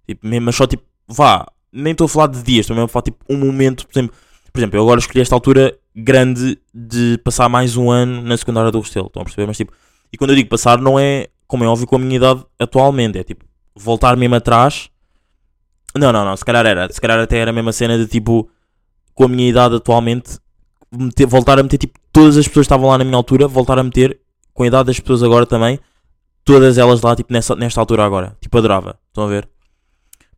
Tipo, 0.06 0.28
mas 0.42 0.56
só 0.56 0.68
tipo, 0.68 0.84
vá, 1.08 1.48
nem 1.75 1.92
estou 1.92 2.06
a 2.06 2.10
falar 2.10 2.27
de 2.27 2.42
dias, 2.42 2.69
mesmo 2.69 2.83
a 2.83 2.88
falar 2.88 3.04
tipo 3.04 3.24
um 3.30 3.38
momento, 3.38 3.86
por 3.86 3.94
exemplo, 4.00 4.16
por 4.51 4.60
exemplo, 4.60 4.77
eu 4.77 4.83
agora 4.83 5.00
escolhi 5.00 5.19
esta 5.22 5.36
altura 5.36 5.77
grande 5.95 6.57
de 6.74 7.18
passar 7.24 7.50
mais 7.50 7.75
um 7.75 7.92
ano 7.92 8.22
na 8.22 8.38
secundária 8.38 8.72
do 8.72 8.80
Restelo, 8.80 9.07
estão 9.07 9.22
a 9.22 9.25
perceber? 9.25 9.45
Mas 9.48 9.57
tipo, 9.57 9.74
e 10.12 10.18
quando 10.18 10.30
eu 10.31 10.36
digo 10.36 10.50
passar, 10.50 10.80
não 10.80 10.98
é, 10.98 11.27
como 11.45 11.63
é 11.63 11.68
óbvio, 11.68 11.86
com 11.86 11.98
a 11.98 12.00
minha 12.00 12.16
idade 12.16 12.44
atualmente, 12.57 13.18
é 13.19 13.24
tipo, 13.24 13.44
voltar 13.75 14.16
mesmo 14.16 14.36
atrás. 14.36 14.89
Não, 15.98 16.12
não, 16.12 16.25
não, 16.25 16.36
se 16.36 16.44
calhar 16.44 16.66
era, 16.66 16.92
se 16.92 17.00
calhar 17.00 17.19
até 17.19 17.38
era 17.38 17.51
a 17.51 17.54
mesma 17.54 17.72
cena 17.72 17.98
de 17.98 18.07
tipo, 18.07 18.50
com 19.13 19.25
a 19.25 19.27
minha 19.27 19.50
idade 19.50 19.75
atualmente, 19.75 20.39
meter- 20.92 21.27
voltar 21.27 21.60
a 21.60 21.63
meter 21.63 21.77
tipo, 21.77 22.00
todas 22.12 22.38
as 22.38 22.48
pessoas 22.48 22.66
que 22.66 22.74
estavam 22.74 22.89
lá 22.89 22.98
na 22.98 23.04
minha 23.04 23.18
altura, 23.18 23.48
voltar 23.48 23.77
a 23.80 23.83
meter, 23.83 24.19
com 24.54 24.63
a 24.63 24.68
idade 24.68 24.88
das 24.88 25.00
pessoas 25.00 25.24
agora 25.24 25.45
também, 25.45 25.80
todas 26.44 26.77
elas 26.77 27.01
lá, 27.01 27.15
tipo, 27.15 27.32
nessa, 27.34 27.55
nesta 27.55 27.79
altura 27.79 28.05
agora, 28.05 28.38
tipo, 28.41 28.58
adorava, 28.58 28.98
estão 29.08 29.24
a 29.24 29.27
ver? 29.27 29.50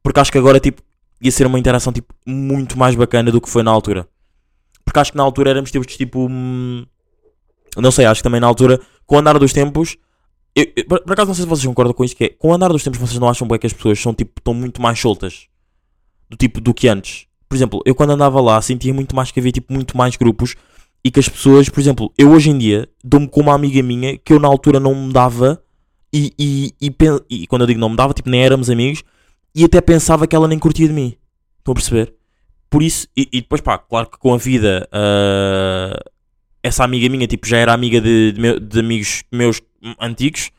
Porque 0.01 0.20
acho 0.20 0.32
que 0.32 0.38
agora, 0.38 0.60
tipo, 0.60 0.82
ia 1.22 1.32
ser 1.32 1.46
uma 1.48 1.60
interação 1.60 1.92
tipo, 1.94 2.14
muito 2.26 2.78
mais 2.78 2.96
bacana 2.96 3.32
do 3.32 3.42
que 3.42 3.50
foi 3.50 3.64
na 3.64 3.72
altura. 3.72 4.08
Porque 4.86 5.00
acho 5.00 5.12
que 5.12 5.18
na 5.18 5.24
altura 5.24 5.50
éramos 5.52 5.72
tipo, 5.72 5.86
tipo 5.86 6.28
hum, 6.30 6.86
não 7.76 7.92
sei, 7.92 8.06
acho 8.06 8.20
que 8.20 8.24
também 8.24 8.40
na 8.42 8.48
altura, 8.48 8.80
com 9.06 9.16
o 9.16 9.20
andar 9.20 9.38
dos 9.38 9.52
tempos, 9.54 9.98
eu- 10.56 10.72
eu- 10.76 10.86
por, 10.86 11.00
por 11.02 11.14
acaso 11.14 11.28
não 11.28 11.36
sei 11.36 11.44
se 11.44 11.50
vocês 11.50 11.66
concordam 11.68 11.94
com 11.94 12.04
isto, 12.04 12.16
que 12.18 12.24
é, 12.26 12.30
com 12.30 12.50
o 12.50 12.54
andar 12.54 12.70
dos 12.70 12.84
tempos 12.84 13.00
vocês 13.00 13.20
não 13.20 13.28
acham 13.30 13.48
bem 13.48 13.60
que 13.60 13.68
as 13.68 13.74
pessoas 13.74 14.00
são 14.00 14.14
tipo, 14.14 14.40
estão 14.40 14.54
muito 14.54 14.82
mais 14.82 15.00
soltas 15.00 15.48
do 16.30 16.38
tipo 16.38 16.60
do 16.62 16.74
que 16.74 16.88
antes. 16.88 17.26
Por 17.50 17.56
exemplo, 17.56 17.82
eu 17.86 17.94
quando 17.96 18.12
andava 18.12 18.42
lá 18.42 18.62
sentia 18.62 18.94
muito 18.94 19.16
mais 19.16 19.32
que 19.32 19.40
havia 19.40 19.52
tipo 19.52 19.72
muito 19.74 19.96
mais 19.96 20.16
grupos 20.16 20.56
e 21.04 21.12
que 21.12 21.20
as 21.20 21.30
pessoas, 21.30 21.70
por 21.70 21.80
exemplo, 21.80 22.12
eu 22.18 22.32
hoje 22.32 22.50
em 22.50 22.58
dia 22.58 22.90
dou-me 23.04 23.28
com 23.28 23.42
uma 23.42 23.54
amiga 23.54 23.82
minha 23.84 24.18
que 24.18 24.34
eu 24.34 24.40
na 24.40 24.48
altura 24.48 24.80
não 24.80 24.94
me 24.96 25.14
dava 25.14 25.62
e, 26.14 26.34
e, 26.40 26.74
e, 26.82 26.90
pen- 26.92 27.22
e 27.30 27.46
quando 27.48 27.62
eu 27.62 27.68
digo 27.68 27.80
não 27.80 27.90
me 27.90 27.96
dava, 27.96 28.14
tipo, 28.14 28.30
nem 28.30 28.42
éramos 28.44 28.70
amigos 28.70 29.04
e 29.58 29.66
até 29.66 29.82
pensava 29.82 30.28
que 30.28 30.36
ela 30.36 30.48
nem 30.48 30.60
curtia 30.60 30.88
de 30.88 30.94
mim. 30.94 31.16
Estão 31.60 31.72
a 31.72 31.76
perceber? 31.76 32.14
Por 32.70 32.84
isso, 32.84 33.08
e, 33.16 33.28
e 33.32 33.42
depois 33.42 33.62
pá, 33.62 33.78
claro 33.78 34.10
que 34.10 34.18
com 34.18 34.34
a 34.34 34.38
vida, 34.38 34.88
ah, 34.92 36.00
essa 36.62 36.84
amiga 36.84 37.10
minha 37.10 37.28
tipo, 37.28 37.48
já 37.48 37.58
era 37.58 37.74
amiga 37.74 38.00
de, 38.02 38.34
de, 38.34 38.40
meu- 38.42 38.60
de 38.60 38.80
amigos 38.80 39.24
meus 39.32 39.62
antigos, 40.00 40.52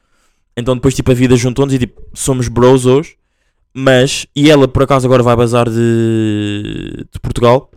então 0.57 0.75
depois 0.75 0.95
tipo 0.95 1.11
a 1.11 1.15
vida 1.15 1.37
juntou-nos 1.37 1.75
e 1.75 1.79
tipo, 1.79 2.03
somos 2.15 2.49
bros 2.49 2.87
hoje. 2.87 3.17
Mas, 3.75 4.27
e 4.35 4.51
ela 4.51 4.67
por 4.67 4.83
acaso 4.83 5.07
agora 5.07 5.23
vai 5.23 5.37
bazar 5.37 5.69
de, 5.69 7.07
de 7.13 7.21
Portugal, 7.21 7.71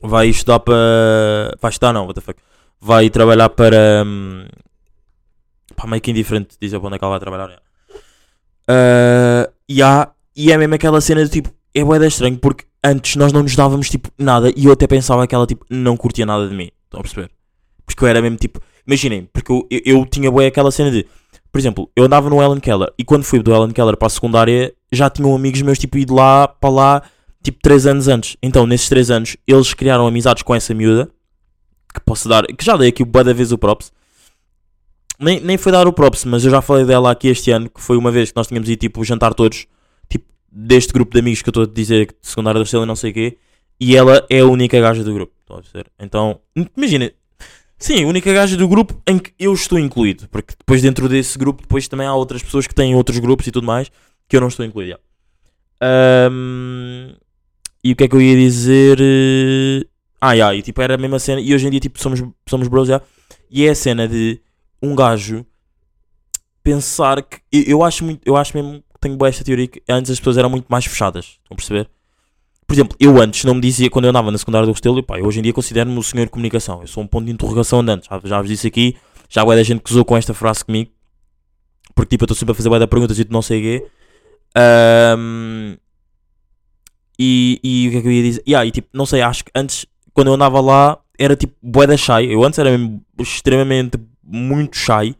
vai 0.00 0.28
estudar 0.28 0.60
para. 0.60 1.54
Vai 1.60 1.70
estudar, 1.70 1.92
não, 1.92 2.02
what 2.06 2.14
the 2.14 2.20
fuck. 2.20 2.40
Vai 2.80 3.10
trabalhar 3.10 3.48
para. 3.50 4.02
hum, 4.06 4.46
Pá, 5.76 5.86
meio 5.86 6.00
que 6.00 6.10
indiferente 6.10 6.56
dizer 6.60 6.78
para 6.78 6.86
onde 6.86 6.96
é 6.96 6.98
que 6.98 7.04
ela 7.04 7.12
vai 7.12 7.20
trabalhar. 7.20 7.60
é. 8.68 9.50
E, 9.72 9.82
há, 9.82 10.10
e 10.36 10.52
é 10.52 10.58
mesmo 10.58 10.74
aquela 10.74 11.00
cena 11.00 11.24
de 11.24 11.30
tipo, 11.30 11.50
é 11.74 11.82
bué 11.82 11.98
da 11.98 12.06
estranho 12.06 12.36
porque 12.36 12.66
antes 12.84 13.16
nós 13.16 13.32
não 13.32 13.42
nos 13.42 13.56
dávamos 13.56 13.88
tipo 13.88 14.10
nada 14.18 14.52
e 14.54 14.66
eu 14.66 14.72
até 14.72 14.86
pensava 14.86 15.26
que 15.26 15.34
ela 15.34 15.46
tipo 15.46 15.64
não 15.70 15.96
curtia 15.96 16.26
nada 16.26 16.46
de 16.46 16.54
mim. 16.54 16.68
Estão 16.84 17.00
a 17.00 17.02
perceber? 17.02 17.30
Porque 17.86 18.04
eu 18.04 18.08
era 18.08 18.20
mesmo 18.20 18.36
tipo, 18.36 18.60
imaginem, 18.86 19.26
porque 19.32 19.50
eu, 19.50 19.66
eu, 19.70 19.80
eu 19.84 20.04
tinha 20.04 20.30
bué 20.30 20.46
aquela 20.46 20.70
cena 20.70 20.90
de, 20.90 21.06
por 21.50 21.58
exemplo, 21.58 21.90
eu 21.96 22.04
andava 22.04 22.28
no 22.28 22.42
Ellen 22.42 22.60
Keller 22.60 22.92
e 22.98 23.04
quando 23.04 23.24
fui 23.24 23.42
do 23.42 23.50
Ellen 23.50 23.72
Keller 23.72 23.96
para 23.96 24.08
a 24.08 24.10
secundária 24.10 24.74
já 24.92 25.08
tinham 25.08 25.34
amigos 25.34 25.62
meus 25.62 25.78
tipo 25.78 25.96
ido 25.96 26.14
lá 26.14 26.46
para 26.46 26.68
lá 26.68 27.02
tipo 27.42 27.58
3 27.62 27.86
anos 27.86 28.08
antes. 28.08 28.36
Então 28.42 28.66
nesses 28.66 28.90
3 28.90 29.10
anos 29.10 29.36
eles 29.46 29.72
criaram 29.72 30.06
amizades 30.06 30.42
com 30.42 30.54
essa 30.54 30.74
miúda 30.74 31.08
que 31.94 32.00
posso 32.00 32.28
dar, 32.28 32.46
que 32.46 32.62
já 32.62 32.76
dei 32.76 32.90
aqui 32.90 33.02
bué 33.04 33.24
da 33.24 33.32
vez 33.32 33.52
o 33.52 33.56
props. 33.56 33.90
Nem, 35.22 35.40
nem 35.40 35.56
foi 35.56 35.72
dar 35.72 35.86
o 35.86 35.92
props, 35.92 36.24
mas 36.24 36.44
eu 36.44 36.50
já 36.50 36.60
falei 36.60 36.84
dela 36.84 37.10
aqui 37.10 37.28
este 37.28 37.50
ano, 37.50 37.70
que 37.70 37.80
foi 37.80 37.96
uma 37.96 38.10
vez 38.10 38.30
que 38.30 38.36
nós 38.36 38.46
tínhamos 38.48 38.68
ido 38.68 38.78
tipo 38.78 39.04
jantar 39.04 39.32
todos, 39.34 39.66
tipo, 40.08 40.26
deste 40.50 40.92
grupo 40.92 41.12
de 41.12 41.20
amigos 41.20 41.40
que 41.42 41.48
eu 41.48 41.52
estou 41.52 41.62
a 41.64 41.66
dizer, 41.66 42.06
de 42.06 42.14
secundária 42.28 42.58
da 42.58 42.64
Estrela 42.64 42.84
e 42.84 42.88
não 42.88 42.96
sei 42.96 43.10
o 43.10 43.14
quê, 43.14 43.38
e 43.80 43.96
ela 43.96 44.24
é 44.28 44.40
a 44.40 44.46
única 44.46 44.80
gaja 44.80 45.02
do 45.02 45.12
grupo. 45.14 45.32
Estão 45.40 45.56
a 45.56 45.60
perceber? 45.60 45.86
Então, 45.98 46.40
imagina, 46.76 47.10
sim, 47.78 48.04
a 48.04 48.06
única 48.06 48.32
gaja 48.32 48.56
do 48.56 48.68
grupo 48.68 49.00
em 49.06 49.18
que 49.18 49.32
eu 49.38 49.52
estou 49.52 49.78
incluído, 49.78 50.28
porque 50.28 50.54
depois 50.58 50.82
dentro 50.82 51.08
desse 51.08 51.38
grupo, 51.38 51.62
depois 51.62 51.88
também 51.88 52.06
há 52.06 52.14
outras 52.14 52.42
pessoas 52.42 52.66
que 52.66 52.74
têm 52.74 52.94
outros 52.94 53.18
grupos 53.18 53.46
e 53.46 53.50
tudo 53.50 53.66
mais, 53.66 53.90
que 54.28 54.36
eu 54.36 54.40
não 54.40 54.48
estou 54.48 54.64
incluído. 54.64 54.98
Ahm, 55.80 57.14
e 57.82 57.92
o 57.92 57.96
que 57.96 58.04
é 58.04 58.08
que 58.08 58.14
eu 58.14 58.20
ia 58.20 58.36
dizer? 58.36 58.98
Eh, 59.00 59.86
Ah, 60.20 60.36
já, 60.36 60.54
e 60.54 60.62
tipo, 60.62 60.80
era 60.80 60.94
a 60.94 60.98
mesma 60.98 61.18
cena, 61.18 61.40
e 61.40 61.52
hoje 61.52 61.66
em 61.66 61.70
dia, 61.70 61.80
tipo, 61.80 62.00
somos, 62.00 62.22
somos 62.48 62.68
bros 62.68 62.86
já, 62.86 63.02
e 63.50 63.66
é 63.66 63.70
a 63.70 63.74
cena 63.74 64.06
de 64.06 64.40
um 64.82 64.94
gajo 64.94 65.46
pensar 66.62 67.22
que. 67.22 67.40
Eu, 67.52 67.82
acho 67.84 68.04
muito. 68.04 68.20
Eu 68.24 68.36
acho 68.36 68.56
mesmo 68.56 68.82
que 68.94 69.00
tenho 69.00 69.16
boa 69.16 69.28
esta 69.28 69.44
teoria 69.44 69.68
que 69.68 69.82
antes 69.88 70.10
as 70.10 70.18
pessoas 70.18 70.38
eram 70.38 70.50
muito 70.50 70.66
mais 70.68 70.84
fechadas. 70.84 71.38
Estão 71.42 71.52
a 71.52 71.56
perceber? 71.56 71.88
Por 72.66 72.74
exemplo, 72.74 72.96
eu 72.98 73.20
antes 73.20 73.44
não 73.44 73.54
me 73.54 73.60
dizia, 73.60 73.90
quando 73.90 74.06
eu 74.06 74.10
andava 74.10 74.30
na 74.30 74.38
secundária 74.38 74.66
do 74.66 74.72
Restelo, 74.72 75.02
pá, 75.02 75.18
eu 75.18 75.26
hoje 75.26 75.40
em 75.40 75.42
dia 75.42 75.52
considero-me 75.52 75.98
o 75.98 76.02
senhor 76.02 76.24
de 76.24 76.30
comunicação. 76.30 76.80
Eu 76.80 76.86
sou 76.86 77.02
um 77.02 77.06
ponto 77.06 77.26
de 77.26 77.32
interrogação 77.32 77.80
andante. 77.80 78.08
Já, 78.08 78.20
já 78.24 78.40
vos 78.40 78.48
disse 78.48 78.66
aqui, 78.66 78.96
já 79.28 79.42
há 79.42 79.44
da 79.44 79.62
gente 79.62 79.82
que 79.82 79.90
usou 79.90 80.04
com 80.04 80.16
esta 80.16 80.32
frase 80.32 80.64
comigo. 80.64 80.90
Porque 81.94 82.10
tipo, 82.10 82.22
eu 82.22 82.26
estou 82.26 82.36
sempre 82.36 82.52
a 82.52 82.54
fazer 82.54 82.68
bué 82.68 82.78
de 82.78 82.86
perguntas 82.86 83.18
e 83.18 83.24
tu 83.24 83.32
não 83.32 83.42
sei 83.42 83.58
o 83.58 83.62
quê. 83.62 83.86
Ahm, 84.56 85.76
e, 87.18 87.60
e 87.62 87.88
o 87.88 87.90
que 87.90 87.96
é 87.98 88.00
que 88.00 88.08
eu 88.08 88.12
ia 88.12 88.22
dizer? 88.22 88.42
Yeah, 88.48 88.66
e 88.66 88.70
tipo, 88.70 88.88
não 88.92 89.04
sei, 89.04 89.20
acho 89.20 89.44
que 89.44 89.50
antes, 89.54 89.84
quando 90.14 90.28
eu 90.28 90.34
andava 90.34 90.60
lá, 90.60 90.98
era 91.18 91.36
tipo 91.36 91.54
bué 91.62 91.86
da 91.86 91.96
shy. 91.96 92.32
Eu 92.32 92.42
antes 92.42 92.58
era 92.58 92.70
mesmo 92.70 93.04
extremamente 93.18 93.98
muito 94.22 94.76
shy. 94.76 95.14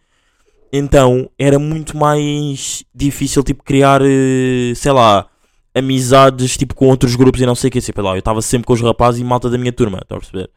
Então 0.72 1.30
era 1.38 1.58
muito 1.58 1.96
mais 1.96 2.84
difícil 2.94 3.42
tipo 3.42 3.62
criar, 3.62 4.00
eh, 4.02 4.72
sei 4.74 4.92
lá, 4.92 5.26
amizades 5.74 6.56
tipo 6.56 6.74
com 6.74 6.86
outros 6.86 7.14
grupos 7.14 7.40
e 7.40 7.46
não 7.46 7.54
sei 7.54 7.68
o 7.68 7.70
que. 7.70 7.80
Sei 7.80 7.94
lá, 7.98 8.12
eu 8.12 8.18
estava 8.18 8.40
sempre 8.42 8.66
com 8.66 8.72
os 8.72 8.80
rapazes 8.80 9.20
e 9.20 9.24
malta 9.24 9.50
da 9.50 9.58
minha 9.58 9.72
turma, 9.72 9.98
estão 10.02 10.16
a 10.16 10.20
perceber? 10.20 10.50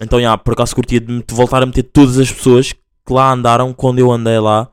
Então, 0.00 0.20
já, 0.20 0.36
por 0.36 0.54
acaso 0.54 0.74
curtia 0.74 1.00
de, 1.00 1.24
voltar 1.30 1.62
a 1.62 1.66
meter 1.66 1.84
todas 1.84 2.18
as 2.18 2.30
pessoas 2.30 2.72
que 2.72 3.12
lá 3.12 3.32
andaram 3.32 3.72
quando 3.72 3.98
eu 3.98 4.10
andei 4.10 4.38
lá 4.38 4.68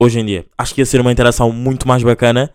hoje 0.00 0.20
em 0.20 0.24
dia. 0.24 0.46
Acho 0.56 0.74
que 0.74 0.80
ia 0.80 0.86
ser 0.86 1.00
uma 1.00 1.12
interação 1.12 1.52
muito 1.52 1.86
mais 1.86 2.02
bacana 2.02 2.52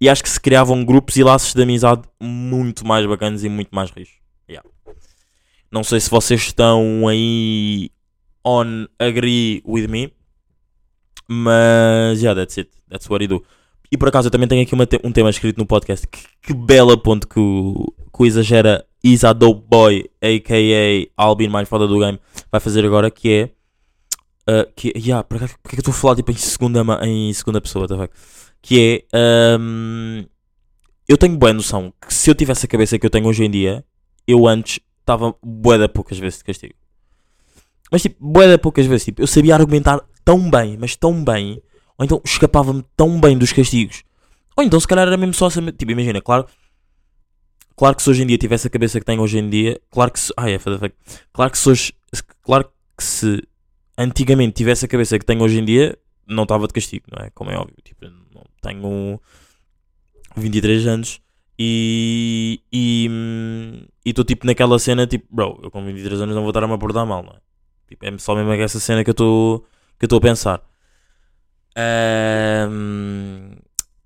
e 0.00 0.08
acho 0.08 0.22
que 0.22 0.28
se 0.28 0.40
criavam 0.40 0.84
grupos 0.84 1.16
e 1.16 1.24
laços 1.24 1.54
de 1.54 1.62
amizade 1.62 2.02
muito 2.20 2.86
mais 2.86 3.06
bacanas 3.06 3.44
e 3.44 3.48
muito 3.48 3.74
mais 3.74 3.90
ricos. 3.90 4.14
Yeah. 4.48 4.68
Não 5.70 5.82
sei 5.82 6.00
se 6.00 6.10
vocês 6.10 6.40
estão 6.42 7.08
aí 7.08 7.90
on 8.48 8.88
agree 8.98 9.62
with 9.66 9.88
me, 9.88 10.12
mas 11.28 12.22
yeah, 12.22 12.34
that's 12.34 12.56
it. 12.56 12.70
That's 12.88 13.08
what 13.10 13.22
I 13.22 13.28
do. 13.28 13.44
E 13.90 13.96
por 13.96 14.08
acaso 14.08 14.28
eu 14.28 14.30
também 14.30 14.48
tenho 14.48 14.62
aqui 14.62 14.74
uma 14.74 14.86
um 15.04 15.12
tema 15.12 15.30
escrito 15.30 15.58
no 15.58 15.66
podcast. 15.66 16.06
Que, 16.06 16.20
que 16.42 16.54
bela 16.54 16.96
ponto 16.96 17.26
que 17.26 17.38
o, 17.38 17.92
que 18.12 18.22
o 18.22 18.26
Exagera 18.26 18.86
Is 19.02 19.24
a 19.24 19.32
Dope 19.32 19.66
Boy, 19.68 20.10
a.k.a. 20.20 21.22
Albin 21.22 21.48
mais 21.48 21.68
foda 21.68 21.86
do 21.86 21.98
game, 21.98 22.18
vai 22.50 22.60
fazer 22.60 22.84
agora, 22.84 23.10
que 23.10 23.30
é... 23.30 23.50
Uh, 24.50 24.72
que, 24.74 24.92
yeah, 24.96 25.22
por 25.22 25.36
acaso, 25.36 25.54
é 25.64 25.68
que 25.68 25.76
eu 25.76 25.80
estou 25.80 25.92
a 25.92 25.96
falar 25.96 26.16
tipo, 26.16 26.30
em, 26.30 26.36
segunda, 26.36 26.82
em 27.06 27.32
segunda 27.32 27.60
pessoa, 27.60 27.86
tá? 27.86 28.08
Que 28.60 29.04
é... 29.12 29.56
um, 29.58 30.24
eu 31.06 31.16
tenho 31.16 31.36
boa 31.36 31.52
noção 31.52 31.92
que 32.06 32.12
se 32.12 32.30
eu 32.30 32.34
tivesse 32.34 32.66
a 32.66 32.68
cabeça 32.68 32.98
que 32.98 33.06
eu 33.06 33.10
tenho 33.10 33.26
hoje 33.26 33.44
em 33.44 33.50
dia, 33.50 33.84
eu 34.26 34.46
antes 34.46 34.80
estava 35.00 35.34
bué 35.42 35.78
de 35.78 35.88
poucas 35.88 36.18
vezes 36.18 36.38
de 36.38 36.44
castigo. 36.44 36.74
Mas 37.90 38.02
tipo, 38.02 38.16
de 38.32 38.58
poucas 38.58 38.86
vezes, 38.86 39.04
tipo, 39.04 39.22
eu 39.22 39.26
sabia 39.26 39.54
argumentar 39.54 40.00
tão 40.24 40.50
bem, 40.50 40.76
mas 40.78 40.94
tão 40.96 41.24
bem, 41.24 41.62
ou 41.96 42.04
então 42.04 42.20
escapava-me 42.24 42.84
tão 42.96 43.20
bem 43.20 43.36
dos 43.36 43.52
castigos. 43.52 44.04
Ou 44.56 44.64
então 44.64 44.78
se 44.78 44.86
calhar 44.86 45.06
era 45.06 45.16
mesmo 45.16 45.34
só 45.34 45.48
saber, 45.48 45.72
tipo, 45.72 45.92
imagina, 45.92 46.20
claro, 46.20 46.46
claro 47.76 47.96
que 47.96 48.02
se 48.02 48.10
hoje 48.10 48.22
em 48.22 48.26
dia 48.26 48.38
tivesse 48.38 48.66
a 48.66 48.70
cabeça 48.70 48.98
que 48.98 49.06
tenho 49.06 49.22
hoje 49.22 49.38
em 49.38 49.48
dia, 49.48 49.80
claro 49.90 50.10
que 50.10 50.20
se, 50.20 50.32
ai, 50.36 50.54
é 50.54 50.58
fuck. 50.58 50.92
claro 51.32 51.50
que 51.50 51.58
se 51.58 51.68
hoje, 51.68 51.92
claro 52.42 52.70
que 52.96 53.04
se 53.04 53.42
antigamente 53.96 54.54
tivesse 54.54 54.84
a 54.84 54.88
cabeça 54.88 55.18
que 55.18 55.24
tenho 55.24 55.42
hoje 55.42 55.58
em 55.58 55.64
dia, 55.64 55.98
não 56.26 56.42
estava 56.42 56.66
de 56.66 56.74
castigo, 56.74 57.06
não 57.10 57.24
é? 57.24 57.30
Como 57.30 57.50
é 57.50 57.56
óbvio, 57.56 57.76
tipo, 57.82 58.04
não 58.34 58.44
tenho 58.60 59.20
23 60.36 60.86
anos 60.86 61.20
e 61.58 62.60
e 62.72 63.08
hum, 63.10 63.86
e 64.04 64.10
estou 64.10 64.24
tipo 64.24 64.46
naquela 64.46 64.78
cena 64.78 65.06
tipo, 65.06 65.26
bro, 65.30 65.58
eu 65.62 65.70
com 65.70 65.84
23 65.84 66.20
anos 66.20 66.34
não 66.34 66.42
vou 66.42 66.50
estar 66.50 66.62
a 66.62 66.68
me 66.68 66.74
abordar 66.74 67.06
mal, 67.06 67.22
não 67.22 67.32
é? 67.32 67.47
Tipo, 67.88 68.06
é 68.06 68.18
só 68.18 68.34
mesmo 68.34 68.52
essa 68.52 68.78
cena 68.78 69.02
que 69.02 69.10
eu 69.10 69.12
estou 69.12 69.66
que 69.98 70.06
a 70.14 70.20
pensar. 70.20 70.62
Um, 72.70 73.50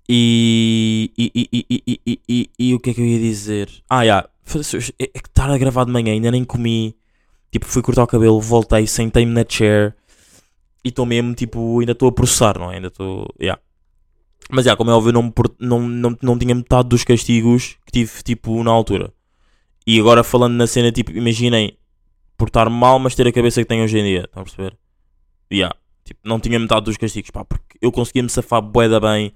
e, 0.07 1.11
e, 1.17 1.29
e, 2.27 2.49
e, 2.59 2.73
o 2.73 2.79
que 2.79 2.89
é 2.89 2.93
que 2.93 3.01
eu 3.01 3.05
ia 3.05 3.19
dizer? 3.19 3.69
Ah, 3.89 4.03
yeah. 4.03 4.27
é 4.99 5.07
que 5.07 5.27
estar 5.27 5.49
a 5.49 5.57
gravar 5.57 5.85
de 5.85 5.91
manhã, 5.91 6.13
ainda 6.13 6.31
nem 6.31 6.43
comi. 6.43 6.95
Tipo, 7.51 7.65
fui 7.65 7.81
cortar 7.81 8.03
o 8.03 8.07
cabelo, 8.07 8.39
voltei, 8.39 8.87
sentei-me 8.87 9.31
na 9.31 9.45
chair 9.47 9.95
e 10.83 10.89
estou 10.89 11.05
mesmo, 11.05 11.33
tipo, 11.33 11.79
ainda 11.79 11.93
estou 11.93 12.09
a 12.09 12.11
processar, 12.11 12.57
não 12.59 12.71
é? 12.71 12.75
Ainda 12.75 12.87
estou. 12.87 13.27
Yeah. 13.39 13.61
Mas, 14.51 14.65
yeah, 14.65 14.77
como 14.77 14.91
é 14.91 14.93
óbvio, 14.93 15.13
não, 15.13 15.33
não, 15.59 15.79
não, 15.79 16.17
não 16.21 16.37
tinha 16.37 16.53
metade 16.53 16.89
dos 16.89 17.03
castigos 17.03 17.77
que 17.85 17.91
tive, 17.91 18.23
tipo, 18.23 18.63
na 18.63 18.71
altura. 18.71 19.13
E 19.85 19.99
agora 19.99 20.23
falando 20.23 20.53
na 20.53 20.67
cena, 20.67 20.91
tipo, 20.91 21.11
imaginem, 21.11 21.77
portar 22.43 22.69
mal, 22.69 22.99
mas 22.99 23.15
ter 23.15 23.25
a 23.25 23.31
cabeça 23.31 23.61
que 23.61 23.67
tenho 23.67 23.83
hoje 23.85 23.97
em 23.97 24.03
dia. 24.03 24.23
Estão 24.25 24.41
a 24.41 24.45
perceber? 24.45 24.77
Yeah. 25.51 25.73
Tipo, 26.03 26.19
não 26.25 26.39
tinha 26.39 26.59
metade 26.59 26.85
dos 26.85 26.97
castigos, 26.97 27.31
pá, 27.31 27.45
porque 27.45 27.77
eu 27.81 27.89
conseguia 27.91 28.21
me 28.21 28.29
safar 28.29 28.61
bué 28.61 28.89
da 28.89 28.99
bem. 28.99 29.33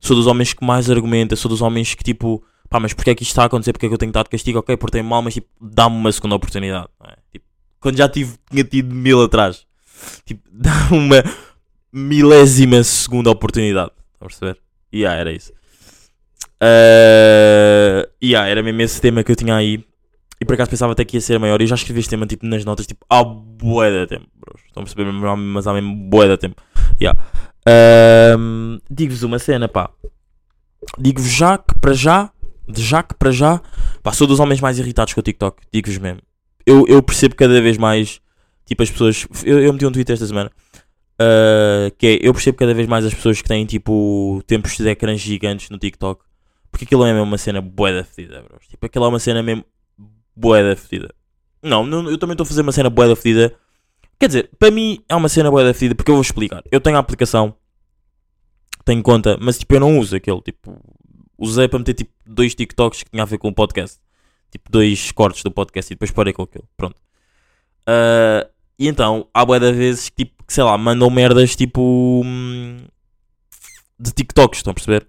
Sou 0.00 0.14
dos 0.14 0.26
homens 0.26 0.52
que 0.52 0.64
mais 0.64 0.88
argumenta, 0.88 1.34
sou 1.34 1.48
dos 1.48 1.60
homens 1.60 1.94
que, 1.94 2.04
tipo, 2.04 2.44
pá, 2.70 2.78
mas 2.78 2.92
porque 2.92 3.10
é 3.10 3.14
que 3.14 3.24
isto 3.24 3.32
está 3.32 3.42
a 3.42 3.46
acontecer? 3.46 3.72
Porque 3.72 3.86
é 3.86 3.88
que 3.88 3.94
eu 3.94 3.98
tenho 3.98 4.10
estar 4.10 4.22
de 4.22 4.30
castigo? 4.30 4.60
Ok, 4.60 4.76
portei 4.76 5.02
mal, 5.02 5.20
mas, 5.20 5.34
tipo, 5.34 5.48
dá-me 5.60 5.96
uma 5.96 6.12
segunda 6.12 6.36
oportunidade. 6.36 6.86
é? 7.04 7.16
Tipo, 7.32 7.44
quando 7.80 7.96
já 7.96 8.08
tive, 8.08 8.36
tinha 8.48 8.62
tido 8.62 8.94
mil 8.94 9.20
atrás. 9.22 9.66
Tipo, 10.24 10.42
dá-me 10.52 10.96
uma 10.96 11.24
milésima 11.92 12.84
segunda 12.84 13.30
oportunidade. 13.30 13.90
Estão 14.12 14.26
a 14.26 14.28
perceber? 14.28 14.60
E 14.92 14.98
yeah, 14.98 15.20
era 15.20 15.32
isso. 15.32 15.52
Uh, 16.62 18.08
yeah, 18.22 18.48
era 18.48 18.62
mesmo 18.62 18.80
esse 18.82 19.00
tema 19.00 19.24
que 19.24 19.32
eu 19.32 19.36
tinha 19.36 19.56
aí. 19.56 19.84
E 20.44 20.46
por 20.46 20.52
acaso 20.52 20.68
pensava 20.68 20.92
até 20.92 21.06
que 21.06 21.16
ia 21.16 21.20
ser 21.22 21.38
maior. 21.38 21.62
E 21.62 21.66
já 21.66 21.74
escrevi 21.74 22.00
este 22.00 22.10
tema 22.10 22.26
tipo, 22.26 22.44
nas 22.44 22.66
notas, 22.66 22.86
tipo, 22.86 23.02
há 23.08 23.24
bué 23.24 23.90
de 23.90 24.06
tempo, 24.06 24.26
bros. 24.38 24.60
Estão 24.66 24.82
a 24.82 24.84
perceber? 24.84 25.10
Mas 25.10 25.66
há 25.66 25.72
mesmo 25.72 25.96
bué 26.10 26.28
de 26.28 26.36
tempo. 26.36 26.62
Yeah. 27.00 27.18
Um, 28.38 28.78
Digo-vos 28.90 29.22
uma 29.22 29.38
cena, 29.38 29.68
pá. 29.68 29.88
Digo-vos 30.98 31.32
já 31.32 31.56
que 31.56 31.74
para 31.80 31.94
já, 31.94 32.30
de 32.68 32.82
já 32.82 33.02
que 33.02 33.14
para 33.14 33.32
já, 33.32 33.58
pá, 34.02 34.12
sou 34.12 34.26
dos 34.26 34.38
homens 34.38 34.60
mais 34.60 34.78
irritados 34.78 35.14
com 35.14 35.20
o 35.20 35.22
TikTok. 35.22 35.62
Digo-vos 35.72 35.96
mesmo. 35.96 36.20
Eu, 36.66 36.84
eu 36.88 37.02
percebo 37.02 37.34
cada 37.34 37.58
vez 37.62 37.78
mais, 37.78 38.20
tipo, 38.66 38.82
as 38.82 38.90
pessoas. 38.90 39.26
Eu, 39.46 39.62
eu 39.62 39.72
meti 39.72 39.86
um 39.86 39.92
tweet 39.92 40.12
esta 40.12 40.26
semana. 40.26 40.50
uh, 41.14 41.90
que 41.96 42.06
é, 42.06 42.18
eu 42.20 42.34
percebo 42.34 42.58
cada 42.58 42.74
vez 42.74 42.86
mais 42.86 43.06
as 43.06 43.14
pessoas 43.14 43.40
que 43.40 43.48
têm 43.48 43.64
tipo 43.64 44.42
tempos 44.46 44.76
de 44.76 44.88
ecrãs 44.90 45.20
gigantes 45.22 45.70
no 45.70 45.78
TikTok 45.78 46.22
porque 46.74 46.86
aquilo 46.86 47.06
é 47.06 47.12
mesmo 47.12 47.22
uma 47.22 47.38
cena 47.38 47.60
bué 47.60 47.94
da 47.94 48.02
fedida, 48.02 48.42
bros. 48.42 48.66
Tipo, 48.66 48.84
aquilo 48.84 49.04
é 49.04 49.08
uma 49.08 49.20
cena 49.20 49.44
mesmo 49.44 49.64
bué 50.36 50.62
da 50.62 50.76
fedida. 50.76 51.14
Não, 51.62 51.84
não, 51.86 52.10
eu 52.10 52.18
também 52.18 52.34
estou 52.34 52.44
a 52.44 52.46
fazer 52.46 52.62
uma 52.62 52.72
cena 52.72 52.90
bué 52.90 53.08
da 53.08 53.16
fedida. 53.16 53.54
Quer 54.18 54.26
dizer, 54.28 54.50
para 54.58 54.70
mim 54.70 55.02
é 55.08 55.14
uma 55.14 55.28
cena 55.28 55.50
bué 55.50 55.64
da 55.64 55.74
fedida 55.74 55.94
porque 55.94 56.10
eu 56.10 56.16
vou 56.16 56.22
explicar. 56.22 56.62
Eu 56.70 56.80
tenho 56.80 56.96
a 56.96 57.00
aplicação, 57.00 57.54
tenho 58.84 59.02
conta, 59.02 59.38
mas 59.40 59.58
tipo 59.58 59.74
eu 59.74 59.80
não 59.80 59.98
uso 59.98 60.16
aquele. 60.16 60.40
Tipo, 60.40 60.80
usei 61.38 61.68
para 61.68 61.78
meter 61.78 61.94
tipo 61.94 62.12
dois 62.26 62.54
TikToks 62.54 63.02
que 63.02 63.10
tinha 63.10 63.22
a 63.22 63.26
ver 63.26 63.38
com 63.38 63.48
o 63.48 63.54
podcast. 63.54 63.98
Tipo, 64.50 64.70
dois 64.70 65.10
cortes 65.10 65.42
do 65.42 65.50
podcast 65.50 65.92
e 65.92 65.96
depois 65.96 66.10
parei 66.10 66.32
com 66.32 66.42
aquilo. 66.42 66.68
Pronto. 66.76 67.00
Ah, 67.86 68.48
e 68.78 68.88
então, 68.88 69.28
há 69.32 69.44
de 69.44 69.72
vezes 69.72 70.08
que 70.08 70.24
tipo, 70.24 70.44
que, 70.44 70.52
sei 70.52 70.64
lá, 70.64 70.76
mandam 70.76 71.08
merdas 71.10 71.54
tipo 71.54 72.22
hum, 72.24 72.78
de 73.98 74.12
TikToks, 74.12 74.58
estão 74.58 74.72
a 74.72 74.74
perceber? 74.74 75.06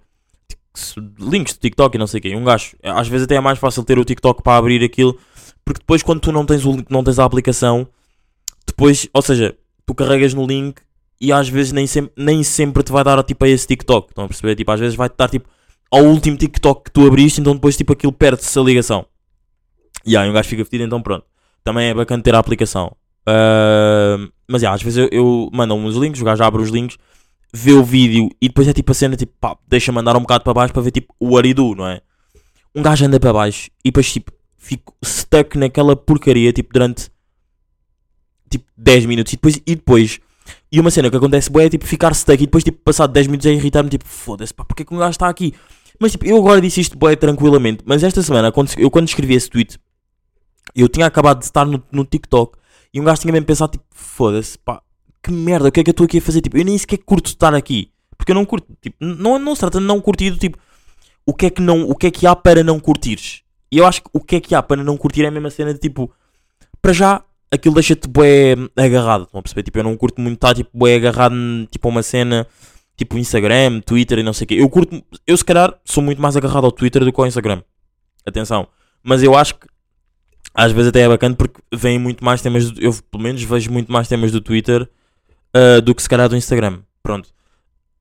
Links 1.19 1.53
de 1.53 1.59
TikTok 1.59 1.95
e 1.95 1.99
não 1.99 2.07
sei 2.07 2.19
o 2.19 2.21
quê. 2.21 2.35
Um 2.35 2.43
gajo, 2.43 2.75
às 2.83 3.07
vezes 3.07 3.25
até 3.25 3.35
é 3.35 3.39
mais 3.39 3.59
fácil 3.59 3.83
ter 3.83 3.97
o 3.99 4.05
TikTok 4.05 4.41
para 4.43 4.57
abrir 4.57 4.83
aquilo, 4.83 5.17
porque 5.63 5.79
depois 5.79 6.03
quando 6.03 6.19
tu 6.19 6.31
não 6.31 6.45
tens, 6.45 6.65
o, 6.65 6.71
link- 6.71 6.89
não 6.89 7.03
tens 7.03 7.19
a 7.19 7.25
aplicação, 7.25 7.87
depois, 8.67 9.07
ou 9.13 9.21
seja, 9.21 9.55
tu 9.85 9.93
carregas 9.95 10.33
no 10.33 10.45
link 10.45 10.81
e 11.19 11.31
às 11.31 11.47
vezes 11.47 11.71
nem 11.71 11.87
sempre, 11.87 12.11
nem 12.17 12.43
sempre 12.43 12.83
te 12.83 12.91
vai 12.91 13.03
dar 13.03 13.23
tipo 13.23 13.45
a 13.45 13.47
esse 13.47 13.67
TikTok, 13.67 14.09
estão 14.09 14.25
a 14.25 14.27
perceber? 14.27 14.55
Tipo, 14.55 14.71
às 14.71 14.79
vezes 14.79 14.95
vai-te 14.95 15.15
dar 15.17 15.29
tipo 15.29 15.47
ao 15.91 16.03
último 16.03 16.35
TikTok 16.37 16.85
que 16.85 16.91
tu 16.91 17.05
abriste, 17.07 17.39
então 17.39 17.53
depois 17.53 17.77
tipo 17.77 17.93
aquilo 17.93 18.11
perde-se 18.11 18.57
a 18.59 18.61
ligação. 18.61 19.05
E 20.05 20.15
aí 20.17 20.29
um 20.29 20.33
gajo 20.33 20.49
fica 20.49 20.63
fedido, 20.65 20.83
então 20.83 21.01
pronto. 21.01 21.25
Também 21.63 21.87
é 21.89 21.93
bacana 21.93 22.21
ter 22.21 22.35
a 22.35 22.39
aplicação. 22.39 22.95
Ah, 23.25 24.17
mas 24.47 24.61
yeah, 24.61 24.75
às 24.75 24.83
vezes 24.83 24.97
eu, 24.97 25.09
eu 25.11 25.49
mando 25.51 25.73
uns 25.73 25.95
links, 25.95 26.21
o 26.21 26.25
gajo 26.25 26.43
abre 26.43 26.61
os 26.61 26.69
links, 26.69 26.97
vê 27.55 27.71
o 27.71 27.83
vídeo 27.83 28.29
e 28.41 28.49
depois 28.49 28.67
é 28.67 28.73
tipo 28.73 28.91
a 28.91 28.95
cena 28.95 29.15
tipo, 29.15 29.31
pá, 29.39 29.57
deixa 29.65 29.89
mandar 29.89 30.17
um 30.17 30.19
bocado 30.19 30.43
para 30.43 30.53
baixo 30.53 30.73
para 30.73 30.81
ver 30.81 30.91
tipo 30.91 31.15
o 31.17 31.37
Aridu, 31.37 31.73
não 31.73 31.87
é? 31.87 32.01
Um 32.75 32.81
gajo 32.81 33.05
anda 33.05 33.17
para 33.17 33.31
baixo 33.31 33.69
e 33.83 33.89
depois 33.89 34.11
tipo 34.11 34.31
fico 34.57 34.93
stuck 35.03 35.57
naquela 35.57 35.95
porcaria 35.95 36.51
tipo 36.51 36.73
durante 36.73 37.09
tipo 38.49 38.65
10 38.75 39.05
minutos 39.05 39.31
e 39.31 39.35
depois, 39.37 39.55
e 39.65 39.75
depois 39.75 40.19
E 40.69 40.79
uma 40.81 40.91
cena 40.91 41.09
que 41.09 41.15
acontece 41.15 41.49
bué 41.49 41.65
é 41.65 41.69
tipo 41.69 41.85
ficar 41.85 42.13
stuck 42.13 42.43
e 42.43 42.45
depois 42.45 42.63
tipo 42.63 42.77
passar 42.83 43.07
10 43.07 43.27
minutos 43.27 43.47
a 43.47 43.51
irritar-me 43.51 43.89
tipo 43.89 44.05
foda-se 44.05 44.53
pá, 44.53 44.65
porque 44.65 44.83
é 44.83 44.85
que 44.85 44.93
um 44.93 44.97
gajo 44.97 45.11
está 45.11 45.29
aqui? 45.29 45.53
Mas 45.97 46.11
tipo, 46.11 46.25
eu 46.25 46.35
agora 46.37 46.59
disse 46.59 46.81
isto 46.81 46.97
bué 46.97 47.15
tranquilamente, 47.15 47.83
mas 47.85 48.03
esta 48.03 48.21
semana 48.21 48.51
eu 48.77 48.91
quando 48.91 49.07
escrevi 49.07 49.33
esse 49.33 49.49
tweet 49.49 49.79
eu 50.75 50.89
tinha 50.89 51.05
acabado 51.05 51.39
de 51.39 51.45
estar 51.45 51.65
no, 51.65 51.81
no 51.89 52.03
TikTok 52.03 52.57
e 52.93 52.99
um 52.99 53.05
gajo 53.05 53.21
tinha 53.21 53.31
mesmo 53.31 53.45
pensado 53.45 53.71
tipo 53.71 53.85
foda-se 53.91 54.57
pá, 54.57 54.81
que 55.25 55.31
merda, 55.31 55.69
o 55.69 55.71
que 55.71 55.79
é 55.79 55.83
que 55.83 55.89
eu 55.89 55.93
estou 55.93 56.05
aqui 56.05 56.19
a 56.19 56.21
fazer? 56.21 56.41
Tipo, 56.41 56.57
eu 56.57 56.63
nem 56.63 56.77
sequer 56.77 56.97
curto 56.99 57.27
estar 57.27 57.53
aqui. 57.55 57.89
Porque 58.17 58.31
eu 58.31 58.35
não 58.35 58.45
curto, 58.45 58.67
tipo, 58.81 58.95
não, 58.99 59.39
não 59.39 59.55
se 59.55 59.61
trata 59.61 59.79
de 59.79 59.85
não 59.85 59.99
curtir, 59.99 60.29
do 60.29 60.37
tipo, 60.37 60.57
o 61.25 61.33
que 61.33 61.47
é 61.47 61.49
que 61.49 61.61
não, 61.61 61.89
o 61.89 61.95
que 61.95 62.07
é 62.07 62.11
que 62.11 62.27
há 62.27 62.35
para 62.35 62.63
não 62.63 62.79
curtires? 62.79 63.41
E 63.71 63.79
eu 63.79 63.85
acho 63.85 64.03
que 64.03 64.09
o 64.13 64.21
que 64.21 64.35
é 64.35 64.39
que 64.39 64.53
há 64.53 64.61
para 64.61 64.83
não 64.83 64.95
curtir 64.95 65.23
é 65.23 65.27
a 65.27 65.31
mesma 65.31 65.49
cena 65.49 65.73
de 65.73 65.79
tipo, 65.79 66.11
para 66.81 66.93
já, 66.93 67.23
aquilo 67.51 67.73
deixa-te 67.73 68.07
bué 68.07 68.55
agarrado, 68.75 69.23
estão 69.23 69.39
a 69.39 69.43
perceber? 69.43 69.63
Tipo, 69.63 69.79
eu 69.79 69.83
não 69.83 69.97
curto 69.97 70.21
muito 70.21 70.35
estar 70.35 70.53
tipo 70.53 70.69
bué 70.73 70.95
agarrado 70.95 71.35
tipo 71.71 71.87
a 71.87 71.91
uma 71.91 72.03
cena, 72.03 72.47
tipo 72.95 73.17
Instagram, 73.17 73.81
Twitter 73.81 74.19
e 74.19 74.23
não 74.23 74.33
sei 74.33 74.45
o 74.45 74.47
quê. 74.47 74.55
Eu 74.59 74.69
curto, 74.69 75.03
eu 75.25 75.35
se 75.35 75.43
calhar 75.43 75.73
sou 75.83 76.03
muito 76.03 76.21
mais 76.21 76.37
agarrado 76.37 76.65
ao 76.65 76.71
Twitter 76.71 77.03
do 77.03 77.11
que 77.11 77.19
ao 77.19 77.27
Instagram. 77.27 77.63
Atenção. 78.25 78.67
Mas 79.03 79.23
eu 79.23 79.35
acho 79.35 79.55
que 79.55 79.67
às 80.53 80.71
vezes 80.71 80.89
até 80.89 81.01
é 81.01 81.09
bacana 81.09 81.35
porque 81.35 81.59
vêm 81.73 81.99
muito 81.99 82.23
mais 82.23 82.41
temas, 82.41 82.71
do, 82.71 82.81
eu 82.81 82.93
pelo 83.11 83.23
menos 83.23 83.43
vejo 83.43 83.71
muito 83.71 83.91
mais 83.91 84.07
temas 84.07 84.31
do 84.31 84.39
Twitter 84.39 84.87
uh, 85.55 85.81
do 85.81 85.95
que 85.95 86.01
se 86.01 86.09
calhar 86.09 86.27
do 86.27 86.35
Instagram. 86.35 86.79
Pronto. 87.01 87.29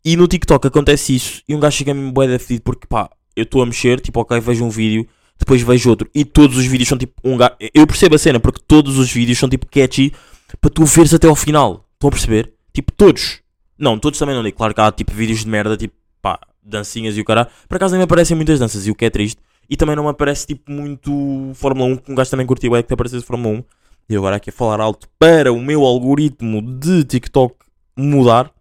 E 0.04 0.16
no 0.16 0.26
TikTok 0.26 0.66
acontece 0.66 1.14
isso 1.14 1.42
e 1.48 1.54
um 1.54 1.60
gajo 1.60 1.76
chega 1.76 1.94
mesmo 1.94 2.12
bué 2.12 2.26
definido 2.26 2.62
porque 2.62 2.86
pá, 2.86 3.08
eu 3.34 3.44
estou 3.44 3.62
a 3.62 3.66
mexer, 3.66 4.00
tipo, 4.00 4.20
ok, 4.20 4.38
vejo 4.40 4.64
um 4.64 4.68
vídeo, 4.68 5.08
depois 5.38 5.62
vejo 5.62 5.88
outro 5.88 6.10
e 6.14 6.24
todos 6.24 6.58
os 6.58 6.66
vídeos 6.66 6.88
são 6.88 6.98
tipo 6.98 7.14
um 7.24 7.36
gajo. 7.36 7.54
Eu 7.72 7.86
percebo 7.86 8.14
a 8.14 8.18
cena 8.18 8.38
porque 8.40 8.60
todos 8.66 8.98
os 8.98 9.10
vídeos 9.10 9.38
são 9.38 9.48
tipo 9.48 9.66
catchy 9.66 10.12
para 10.60 10.70
tu 10.70 10.84
veres 10.84 11.14
até 11.14 11.26
ao 11.26 11.34
final. 11.34 11.88
Estão 11.94 12.08
a 12.08 12.10
perceber? 12.10 12.52
Tipo, 12.72 12.92
todos. 12.92 13.40
Não, 13.78 13.98
todos 13.98 14.18
também 14.18 14.34
não 14.34 14.42
digo. 14.42 14.56
Claro 14.56 14.74
que 14.74 14.80
há 14.80 14.92
tipo 14.92 15.12
vídeos 15.12 15.40
de 15.40 15.48
merda, 15.48 15.76
tipo, 15.76 15.94
pá, 16.20 16.38
dancinhas 16.62 17.16
e 17.16 17.20
o 17.20 17.24
caralho. 17.24 17.48
Por 17.68 17.76
acaso 17.76 17.92
nem 17.92 17.98
me 17.98 18.04
aparecem 18.04 18.36
muitas 18.36 18.58
danças 18.58 18.86
e 18.86 18.90
o 18.90 18.94
que 18.94 19.04
é 19.04 19.10
triste. 19.10 19.40
E 19.68 19.76
também 19.76 19.96
não 19.96 20.04
me 20.04 20.10
aparece 20.10 20.46
tipo 20.46 20.70
muito 20.70 21.52
Fórmula 21.54 21.94
1, 21.94 21.96
que 21.96 22.12
um 22.12 22.14
gajo 22.14 22.30
também 22.30 22.46
curtiu 22.46 22.76
é 22.76 22.82
que 22.82 22.88
te 22.88 22.94
aparecesse 22.94 23.24
Fórmula 23.24 23.58
1. 23.58 23.64
E 24.08 24.16
agora 24.16 24.36
aqui 24.36 24.50
a 24.50 24.52
falar 24.52 24.80
alto 24.80 25.08
para 25.18 25.52
o 25.52 25.60
meu 25.60 25.84
algoritmo 25.84 26.60
de 26.60 27.04
TikTok 27.04 27.56
mudar. 27.96 28.52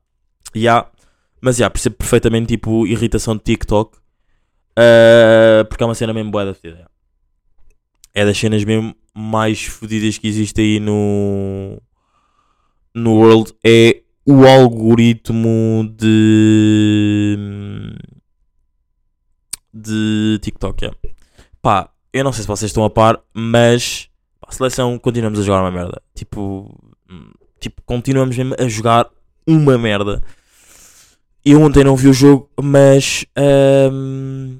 Já. 0.56 0.90
Mas 1.42 1.58
já, 1.58 1.70
percebo 1.70 1.98
perfeitamente 1.98 2.48
tipo 2.48 2.88
irritação 2.88 3.36
de 3.36 3.44
TikTok. 3.44 3.98
Uh, 4.78 5.66
porque 5.70 5.84
é 5.84 5.86
uma 5.86 5.96
cena 5.96 6.14
mesmo 6.14 6.32
boa 6.32 6.46
da. 6.46 6.56
É 8.14 8.26
das 8.26 8.38
cenas 8.38 8.64
mesmo 8.64 8.96
mais 9.14 9.66
fodidas 9.66 10.18
que 10.18 10.28
existe 10.28 10.62
aí 10.62 10.80
no. 10.80 11.82
No 12.96 13.16
World. 13.16 13.54
É 13.64 14.02
o 14.26 14.46
algoritmo 14.46 15.94
de. 15.98 17.38
De 19.74 20.40
TikTok. 20.42 20.86
É. 20.86 20.92
Pá, 21.62 21.90
eu 22.14 22.24
não 22.24 22.32
sei 22.32 22.44
se 22.44 22.48
vocês 22.48 22.70
estão 22.70 22.86
a 22.86 22.90
par, 22.90 23.20
mas. 23.34 24.10
A 24.48 24.52
seleção 24.52 24.98
continuamos 25.00 25.40
a 25.40 25.44
jogar 25.44 25.62
uma 25.62 25.72
merda. 25.72 26.02
Tipo. 26.14 26.74
hum, 27.10 27.32
Tipo, 27.64 27.82
continuamos 27.84 28.36
mesmo 28.36 28.56
a 28.60 28.68
jogar 28.68 29.10
uma 29.48 29.78
merda. 29.78 30.22
Eu 31.46 31.62
ontem 31.62 31.82
não 31.82 31.96
vi 31.96 32.10
o 32.10 32.14
jogo, 32.14 32.50
mas 32.62 33.26
ahm, 33.38 34.58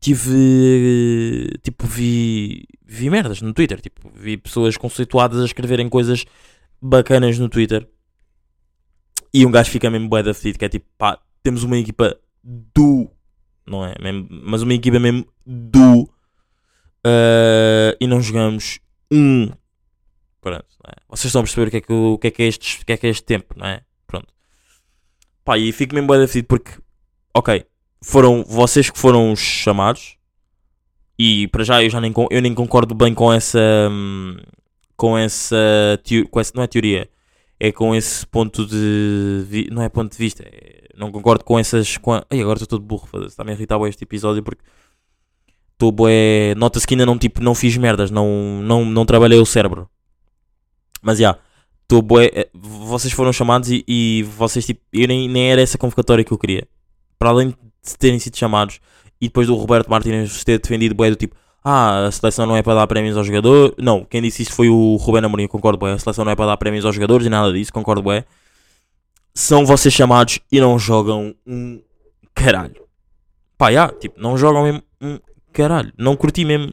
tive 0.00 1.52
tipo 1.62 1.86
vi 1.86 2.64
vi 2.84 3.08
merdas 3.08 3.40
no 3.40 3.52
Twitter, 3.54 3.80
tipo 3.80 4.10
vi 4.12 4.36
pessoas 4.36 4.76
conceituadas 4.76 5.40
a 5.40 5.44
escreverem 5.44 5.88
coisas 5.88 6.24
bacanas 6.80 7.38
no 7.38 7.48
Twitter 7.48 7.88
e 9.32 9.46
um 9.46 9.50
gajo 9.52 9.70
fica 9.70 9.88
mesmo 9.88 10.08
bué 10.08 10.24
da 10.24 10.34
fedido, 10.34 10.58
que 10.58 10.64
é 10.64 10.68
tipo 10.68 10.86
pá, 10.98 11.20
temos 11.44 11.62
uma 11.62 11.78
equipa 11.78 12.18
do 12.42 13.08
não 13.64 13.86
é, 13.86 13.94
mesmo, 14.02 14.26
mas 14.30 14.62
uma 14.62 14.74
equipa 14.74 14.98
mesmo 14.98 15.24
do 15.46 16.08
ah, 17.04 17.96
e 18.00 18.06
não 18.08 18.20
jogamos 18.20 18.80
pronto, 20.40 20.66
é? 20.86 20.92
vocês 21.08 21.26
estão 21.26 21.40
a 21.40 21.44
perceber 21.44 21.68
o 21.68 21.70
que 21.70 21.76
é 21.76 21.80
que, 21.80 21.92
o 21.92 22.18
que, 22.18 22.26
é, 22.26 22.30
que, 22.30 22.42
é, 22.42 22.46
este, 22.46 22.84
que 22.84 22.92
é 22.92 22.96
que 22.96 23.06
é 23.06 23.10
este 23.10 23.24
tempo, 23.24 23.54
não 23.56 23.66
é? 23.66 23.82
Pronto. 24.06 24.28
Pá, 25.44 25.58
e 25.58 25.72
fico 25.72 25.94
mesmo 25.94 26.08
bem 26.08 26.20
definido 26.20 26.48
porque, 26.48 26.72
ok, 27.34 27.64
foram 28.02 28.44
vocês 28.44 28.90
que 28.90 28.98
foram 28.98 29.32
os 29.32 29.40
chamados 29.40 30.16
e 31.18 31.46
para 31.48 31.64
já 31.64 31.82
eu 31.82 31.90
já 31.90 32.00
nem, 32.00 32.12
eu 32.30 32.42
nem 32.42 32.54
concordo 32.54 32.94
bem 32.94 33.14
com 33.14 33.32
essa, 33.32 33.60
hum, 33.90 34.36
com 34.96 35.16
essa, 35.16 35.56
com 36.30 36.40
essa, 36.40 36.52
não 36.54 36.62
é 36.62 36.66
teoria, 36.66 37.08
é 37.60 37.70
com 37.70 37.94
esse 37.94 38.26
ponto 38.26 38.66
de, 38.66 39.68
não 39.70 39.82
é 39.82 39.88
ponto 39.88 40.12
de 40.12 40.18
vista, 40.18 40.42
é- 40.44 40.88
não 40.96 41.10
concordo 41.10 41.44
com 41.44 41.58
essas, 41.58 41.96
com 41.96 42.12
a, 42.12 42.24
ai 42.30 42.40
agora 42.40 42.56
estou 42.60 42.78
todo 42.78 42.86
burro, 42.86 43.08
está-me 43.26 43.50
a 43.52 43.54
irritar 43.54 43.80
este 43.88 44.04
episódio 44.04 44.42
porque 44.42 44.62
estou 45.82 45.90
bué, 45.90 46.54
nota-se 46.56 46.86
que 46.86 46.94
ainda 46.94 47.04
não, 47.04 47.18
tipo, 47.18 47.42
não 47.42 47.54
fiz 47.54 47.76
merdas, 47.76 48.10
não, 48.10 48.60
não, 48.62 48.84
não 48.84 49.04
trabalhei 49.04 49.38
o 49.38 49.46
cérebro. 49.46 49.88
Mas 51.02 51.18
já, 51.18 51.36
estou 51.82 52.00
bué, 52.00 52.30
eh, 52.32 52.48
vocês 52.54 53.12
foram 53.12 53.32
chamados 53.32 53.68
e, 53.68 53.84
e 53.88 54.22
vocês 54.36 54.64
tipo, 54.64 54.80
eu 54.92 55.08
nem, 55.08 55.28
nem 55.28 55.50
era 55.50 55.60
essa 55.60 55.76
convocatória 55.76 56.24
que 56.24 56.32
eu 56.32 56.38
queria. 56.38 56.68
Para 57.18 57.30
além 57.30 57.48
de 57.48 57.98
terem 57.98 58.18
sido 58.20 58.36
chamados 58.36 58.78
e 59.20 59.26
depois 59.26 59.48
do 59.48 59.56
Roberto 59.56 59.90
Martínez 59.90 60.44
ter 60.44 60.60
defendido 60.60 60.94
bué 60.94 61.10
do 61.10 61.16
tipo, 61.16 61.34
ah, 61.64 62.06
a 62.06 62.12
seleção 62.12 62.46
não 62.46 62.56
é 62.56 62.62
para 62.62 62.74
dar 62.74 62.86
prémios 62.86 63.16
aos 63.16 63.26
jogadores. 63.26 63.74
Não, 63.78 64.04
quem 64.04 64.22
disse 64.22 64.42
isso 64.42 64.52
foi 64.52 64.68
o 64.68 64.96
Ruben 64.96 65.24
Amorim, 65.24 65.48
concordo 65.48 65.78
bué. 65.78 65.92
A 65.92 65.98
seleção 65.98 66.24
não 66.24 66.32
é 66.32 66.36
para 66.36 66.46
dar 66.46 66.56
prémios 66.56 66.84
aos 66.84 66.94
jogadores 66.94 67.26
e 67.26 67.30
nada 67.30 67.52
disso, 67.52 67.72
concordo 67.72 68.02
bué. 68.02 68.24
São 69.34 69.66
vocês 69.66 69.92
chamados 69.92 70.38
e 70.50 70.60
não 70.60 70.78
jogam 70.78 71.34
um 71.46 71.80
caralho. 72.34 72.82
Pá, 73.56 73.72
já, 73.72 73.88
tipo, 73.88 74.20
não 74.20 74.36
jogam 74.36 74.64
mesmo 74.64 74.82
um 75.00 75.18
caralho. 75.52 75.92
Não 75.98 76.16
curti 76.16 76.44
mesmo. 76.44 76.72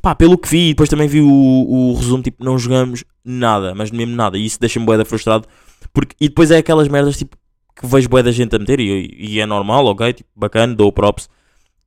Pá, 0.00 0.14
pelo 0.14 0.38
que 0.38 0.48
vi, 0.48 0.68
depois 0.68 0.88
também 0.88 1.08
vi 1.08 1.20
o, 1.20 1.28
o 1.28 1.94
resumo, 1.94 2.22
tipo, 2.22 2.42
não 2.42 2.58
jogamos 2.58 3.04
nada, 3.24 3.74
mas 3.74 3.90
mesmo 3.90 4.14
nada. 4.14 4.38
E 4.38 4.46
isso 4.46 4.58
deixa-me 4.58 4.86
bué 4.86 4.96
da 4.96 5.04
frustrado. 5.04 5.46
Porque, 5.92 6.16
e 6.20 6.28
depois 6.28 6.50
é 6.50 6.58
aquelas 6.58 6.88
merdas, 6.88 7.18
tipo, 7.18 7.36
que 7.76 7.86
vejo 7.86 8.08
bué 8.08 8.22
da 8.22 8.32
gente 8.32 8.54
a 8.56 8.58
meter, 8.58 8.80
e, 8.80 9.14
e 9.18 9.40
é 9.40 9.46
normal, 9.46 9.84
ok, 9.86 10.12
tipo, 10.12 10.30
bacana, 10.34 10.74
dou 10.74 10.92
props. 10.92 11.28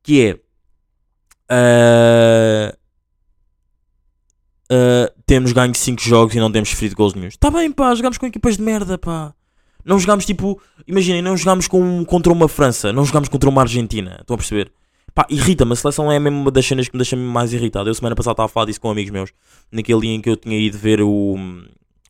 Que 0.02 0.26
é... 0.28 0.38
ah, 1.48 2.76
ah, 4.70 5.12
temos 5.26 5.52
ganho 5.52 5.74
5 5.74 6.02
jogos 6.02 6.34
e 6.34 6.40
não 6.40 6.50
temos 6.50 6.68
sofrido 6.68 6.94
gols 6.94 7.14
nenhum. 7.14 7.28
Está 7.28 7.50
bem, 7.50 7.70
pá, 7.70 7.94
jogamos 7.94 8.18
com 8.18 8.26
equipas 8.26 8.56
de 8.56 8.62
merda, 8.62 8.98
pá. 8.98 9.34
Não 9.84 9.98
jogamos 9.98 10.24
tipo, 10.24 10.60
imaginem, 10.86 11.20
não 11.20 11.36
jogamos 11.36 11.68
com, 11.68 12.04
contra 12.04 12.32
uma 12.32 12.48
França, 12.48 12.92
não 12.92 13.04
jogamos 13.04 13.28
contra 13.28 13.48
uma 13.48 13.62
Argentina. 13.62 14.18
Estão 14.20 14.34
a 14.34 14.38
perceber? 14.38 14.72
Pá, 15.14 15.26
irrita-me. 15.30 15.72
A 15.72 15.76
seleção 15.76 16.10
é 16.10 16.18
mesmo 16.18 16.40
uma 16.40 16.50
das 16.50 16.66
cenas 16.66 16.88
que 16.88 16.94
me 16.94 16.98
deixa 16.98 17.16
mais 17.16 17.52
irritado. 17.52 17.88
Eu 17.88 17.94
semana 17.94 18.16
passada 18.16 18.32
estava 18.32 18.46
a 18.46 18.48
falar 18.48 18.66
disso 18.66 18.80
com 18.80 18.90
amigos 18.90 19.12
meus, 19.12 19.30
naquele 19.70 20.00
dia 20.00 20.14
em 20.14 20.20
que 20.20 20.28
eu 20.28 20.36
tinha 20.36 20.58
ido 20.58 20.76
ver 20.76 21.00
o, 21.00 21.36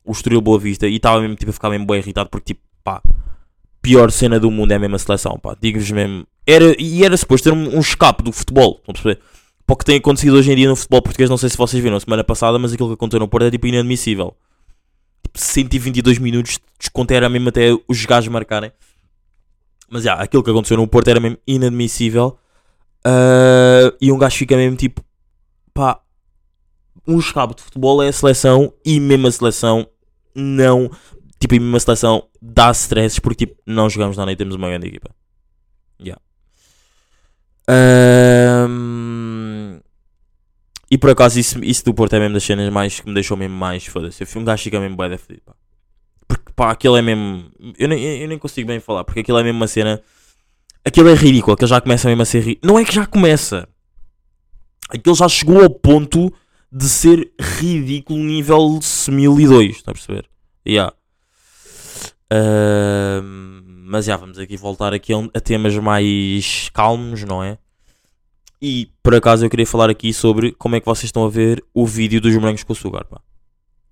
o 0.04 0.12
Estoril 0.12 0.40
Boa 0.40 0.58
Vista 0.58 0.86
e 0.86 0.96
estava 0.96 1.20
mesmo 1.20 1.36
tipo, 1.36 1.50
a 1.50 1.52
ficar 1.52 1.70
mesmo 1.70 1.86
bem 1.86 1.98
irritado 1.98 2.30
porque, 2.30 2.54
tipo, 2.54 2.62
pá, 2.82 3.02
pior 3.82 4.10
cena 4.10 4.40
do 4.40 4.50
mundo 4.50 4.72
é 4.72 4.76
a 4.76 4.98
seleção, 4.98 5.38
pá. 5.38 5.54
Digo-vos 5.60 5.90
mesmo. 5.90 6.26
Era, 6.46 6.74
e 6.80 7.04
era 7.04 7.16
suposto 7.16 7.50
ter 7.50 7.54
um, 7.54 7.76
um 7.76 7.80
escape 7.80 8.22
do 8.22 8.32
futebol, 8.32 8.76
estão 8.78 8.92
a 8.92 8.94
perceber? 8.94 9.20
Para 9.66 9.74
o 9.74 9.76
que 9.76 9.84
tem 9.84 9.96
acontecido 9.96 10.36
hoje 10.36 10.52
em 10.52 10.56
dia 10.56 10.68
no 10.68 10.76
futebol 10.76 11.00
português, 11.00 11.30
não 11.30 11.38
sei 11.38 11.48
se 11.48 11.56
vocês 11.56 11.82
viram 11.82 11.98
semana 11.98 12.22
passada, 12.22 12.58
mas 12.58 12.72
aquilo 12.72 12.88
que 12.88 12.94
aconteceu 12.94 13.20
no 13.20 13.28
Porto 13.28 13.44
é 13.44 13.50
tipo 13.50 13.66
inadmissível. 13.66 14.36
Tipo, 15.22 15.38
122 15.38 16.18
minutos 16.18 16.52
de 16.52 16.60
desconto 16.78 17.12
era 17.12 17.28
mesmo 17.30 17.48
até 17.48 17.74
os 17.88 18.04
gajos 18.04 18.28
marcarem. 18.28 18.70
Mas 19.88 20.02
já, 20.02 20.14
aquilo 20.14 20.42
que 20.42 20.50
aconteceu 20.50 20.76
no 20.76 20.86
Porto 20.86 21.08
era 21.08 21.18
mesmo 21.18 21.38
inadmissível. 21.46 22.38
Ah, 23.04 23.92
e 24.00 24.10
um 24.10 24.18
gajo 24.18 24.36
fica 24.36 24.56
mesmo 24.56 24.76
tipo, 24.76 25.04
pá, 25.72 26.00
um 27.06 27.18
escape 27.18 27.54
de 27.54 27.62
futebol 27.62 28.02
é 28.02 28.08
a 28.08 28.12
seleção 28.12 28.72
e 28.84 28.98
mesmo 28.98 29.26
a 29.26 29.32
seleção 29.32 29.86
não, 30.34 30.90
tipo, 31.38 31.54
e 31.54 31.60
mesmo 31.60 31.76
a 31.76 31.80
seleção 31.80 32.28
dá 32.40 32.70
stresses 32.70 33.18
porque 33.18 33.46
tipo, 33.46 33.60
não 33.66 33.90
jogamos 33.90 34.16
nada 34.16 34.32
e 34.32 34.36
temos 34.36 34.54
uma 34.54 34.68
grande 34.68 34.88
equipa. 34.88 35.10
Yeah. 36.00 36.20
Ahm, 37.68 39.80
e 40.90 40.98
por 40.98 41.10
acaso 41.10 41.38
isso, 41.38 41.62
isso 41.62 41.84
do 41.84 41.94
Porto 41.94 42.14
é 42.14 42.20
mesmo 42.20 42.34
das 42.34 42.44
cenas 42.44 42.70
mais 42.72 43.00
que 43.00 43.08
me 43.08 43.14
deixou 43.14 43.36
mesmo 43.36 43.56
mais 43.56 43.86
foda-se. 43.86 44.22
Eu 44.22 44.26
fui 44.26 44.40
um 44.40 44.44
gajo 44.44 44.62
fica 44.62 44.80
mesmo 44.80 44.96
bué 44.96 45.08
da 45.08 45.18
pá. 45.18 45.54
Porque 46.26 46.52
pá, 46.54 46.70
aquilo 46.70 46.96
é 46.96 47.02
mesmo. 47.02 47.50
Eu 47.78 47.88
nem, 47.88 48.22
eu 48.22 48.28
nem 48.28 48.38
consigo 48.38 48.66
bem 48.66 48.80
falar, 48.80 49.04
porque 49.04 49.20
aquilo 49.20 49.38
é 49.38 49.42
mesmo 49.42 49.58
uma 49.58 49.66
cena. 49.66 50.02
Aquilo 50.84 51.08
é 51.08 51.14
ridículo, 51.14 51.54
aquilo 51.54 51.68
já 51.68 51.80
começa 51.80 52.08
mesmo 52.08 52.22
a 52.22 52.26
ser 52.26 52.40
ri- 52.42 52.58
Não 52.62 52.78
é 52.78 52.84
que 52.84 52.94
já 52.94 53.06
começa. 53.06 53.66
Aquilo 54.90 55.14
já 55.16 55.28
chegou 55.28 55.62
ao 55.62 55.70
ponto 55.70 56.32
de 56.70 56.88
ser 56.88 57.32
ridículo 57.40 58.18
nível 58.18 58.78
1002, 59.08 59.76
está 59.76 59.92
a 59.92 59.94
perceber? 59.94 60.28
Yeah. 60.66 60.92
Ahm, 62.30 63.62
mas 63.86 64.06
já 64.06 64.16
vamos 64.16 64.38
aqui 64.38 64.56
voltar 64.56 64.92
aqui 64.92 65.12
a, 65.34 65.40
temas 65.40 65.76
mais 65.78 66.68
calmos, 66.74 67.22
não 67.24 67.42
é? 67.42 67.56
E 68.60 68.90
por 69.02 69.14
acaso 69.14 69.44
eu 69.44 69.50
queria 69.50 69.66
falar 69.66 69.88
aqui 69.90 70.12
sobre 70.12 70.52
como 70.52 70.74
é 70.76 70.80
que 70.80 70.86
vocês 70.86 71.04
estão 71.04 71.24
a 71.24 71.28
ver 71.30 71.62
o 71.72 71.86
vídeo 71.86 72.20
dos 72.20 72.34
morangos 72.36 72.62
com 72.62 72.72
açúcar, 72.72 73.04
pá. 73.04 73.20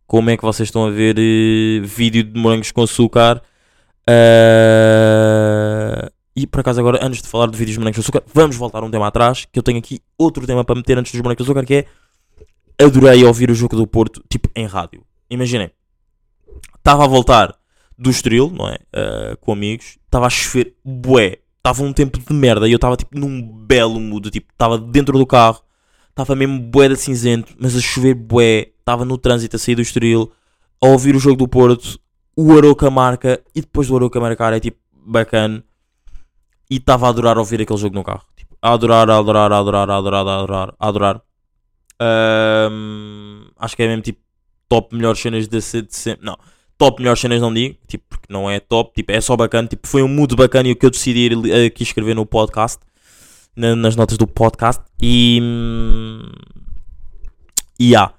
Como 0.07 0.29
é 0.31 0.37
que 0.37 0.43
vocês 0.43 0.69
estão 0.69 0.85
a 0.87 0.91
ver 0.91 1.17
eh, 1.19 1.81
vídeo 1.85 2.23
de 2.25 2.39
morangos 2.39 2.71
com 2.71 2.83
açúcar 2.83 3.43
Ah, 4.07 6.12
e 6.35 6.47
por 6.47 6.61
acaso, 6.61 6.81
agora, 6.81 7.05
antes 7.05 7.21
de 7.21 7.29
falar 7.29 7.47
de 7.47 7.57
vídeos 7.57 7.75
de 7.75 7.79
bonecos 7.79 7.97
de 7.97 8.01
açúcar, 8.01 8.23
vamos 8.33 8.57
voltar 8.57 8.83
um 8.83 8.91
tema 8.91 9.07
atrás. 9.07 9.47
Que 9.51 9.59
eu 9.59 9.63
tenho 9.63 9.79
aqui 9.79 10.01
outro 10.17 10.47
tema 10.47 10.65
para 10.65 10.75
meter 10.75 10.97
antes 10.97 11.13
dos 11.13 11.21
bonecos 11.21 11.45
de 11.45 11.51
açúcar, 11.51 11.67
que 11.67 11.75
é 11.75 11.87
adorei 12.85 13.25
ouvir 13.25 13.51
o 13.51 13.55
jogo 13.55 13.77
do 13.77 13.87
Porto, 13.87 14.23
tipo, 14.29 14.49
em 14.57 14.67
rádio. 14.67 15.05
Imaginem, 15.29 15.71
estava 16.77 17.05
a 17.05 17.07
voltar 17.07 17.55
do 17.99 18.11
Estoril, 18.11 18.51
não 18.51 18.69
é? 18.69 18.79
Ah, 18.93 19.37
com 19.41 19.53
amigos, 19.53 19.99
estava 20.05 20.27
a 20.27 20.31
chover, 20.31 20.75
bué, 20.85 21.39
estava 21.59 21.83
um 21.83 21.93
tempo 21.93 22.19
de 22.19 22.33
merda 22.33 22.67
e 22.67 22.73
eu 22.73 22.77
estava 22.77 22.97
tipo 22.97 23.19
num 23.19 23.43
belo 23.43 24.01
mood, 24.01 24.31
tipo, 24.31 24.51
estava 24.53 24.79
dentro 24.79 25.19
do 25.19 25.27
carro, 25.27 25.63
estava 26.11 26.35
mesmo 26.35 26.59
bué 26.59 26.89
de 26.89 26.97
cinzento, 26.97 27.55
mas 27.59 27.77
a 27.77 27.81
chover 27.81 28.15
bué, 28.15 28.73
estava 28.79 29.05
no 29.05 29.17
trânsito 29.17 29.57
a 29.57 29.59
sair 29.59 29.75
do 29.75 29.83
Estoril, 29.83 30.33
a 30.83 30.87
ouvir 30.89 31.15
o 31.15 31.21
jogo 31.21 31.37
do 31.37 31.47
Porto, 31.47 32.01
o 32.37 32.57
Aroca 32.57 32.91
marca 32.91 33.41
e 33.55 33.61
depois 33.61 33.87
do 33.87 33.97
Aroca 33.97 34.19
marcar 34.19 34.53
é 34.53 34.61
tipo 34.61 34.79
bacana 35.07 35.63
e 36.73 36.77
estava 36.77 37.07
a 37.07 37.11
adorar 37.11 37.39
ouvir 37.39 37.61
aquele 37.61 37.79
jogo 37.79 37.95
no 37.95 38.05
carro. 38.05 38.25
Tipo, 38.37 38.57
a 38.63 38.73
adorar, 38.73 39.09
a 39.11 39.19
adorar, 39.19 39.53
a 39.53 39.59
adorar, 39.59 39.91
a 39.91 39.97
adorar, 39.97 40.27
a 40.27 40.35
adorar, 40.39 40.75
a 40.79 40.89
adorar. 40.89 41.23
Ahm, 42.01 43.45
acho 43.59 43.77
que 43.77 43.83
é 43.83 43.89
mesmo 43.89 44.03
tipo 44.03 44.21
top 44.69 44.95
melhores 44.95 45.21
cenas 45.21 45.47
de, 45.49 45.61
se- 45.61 45.83
de 45.83 45.95
sempre. 45.95 46.25
Não, 46.25 46.37
top 46.79 47.01
melhores 47.01 47.21
cenas 47.21 47.41
não 47.41 47.53
digo, 47.53 47.77
tipo, 47.87 48.05
porque 48.09 48.33
não 48.33 48.49
é 48.51 48.59
top, 48.61 48.93
tipo, 48.95 49.13
é 49.13 49.21
só 49.21 49.37
bacana. 49.37 49.69
Tipo, 49.69 49.87
foi 49.87 50.03
um 50.03 50.09
mood 50.09 50.35
bacana 50.37 50.69
e 50.69 50.73
o 50.73 50.77
que 50.77 50.87
eu 50.87 50.91
decidi 50.91 51.29
li- 51.29 51.67
aqui 51.67 51.83
escrever 51.83 52.15
no 52.15 52.25
podcast, 52.27 52.79
na- 53.57 53.77
nas 53.77 53.97
notas 53.97 54.17
do 54.19 54.27
podcast. 54.27 54.83
E. 55.01 55.39
hum, 55.43 56.31
E 57.79 57.95
há. 57.97 58.13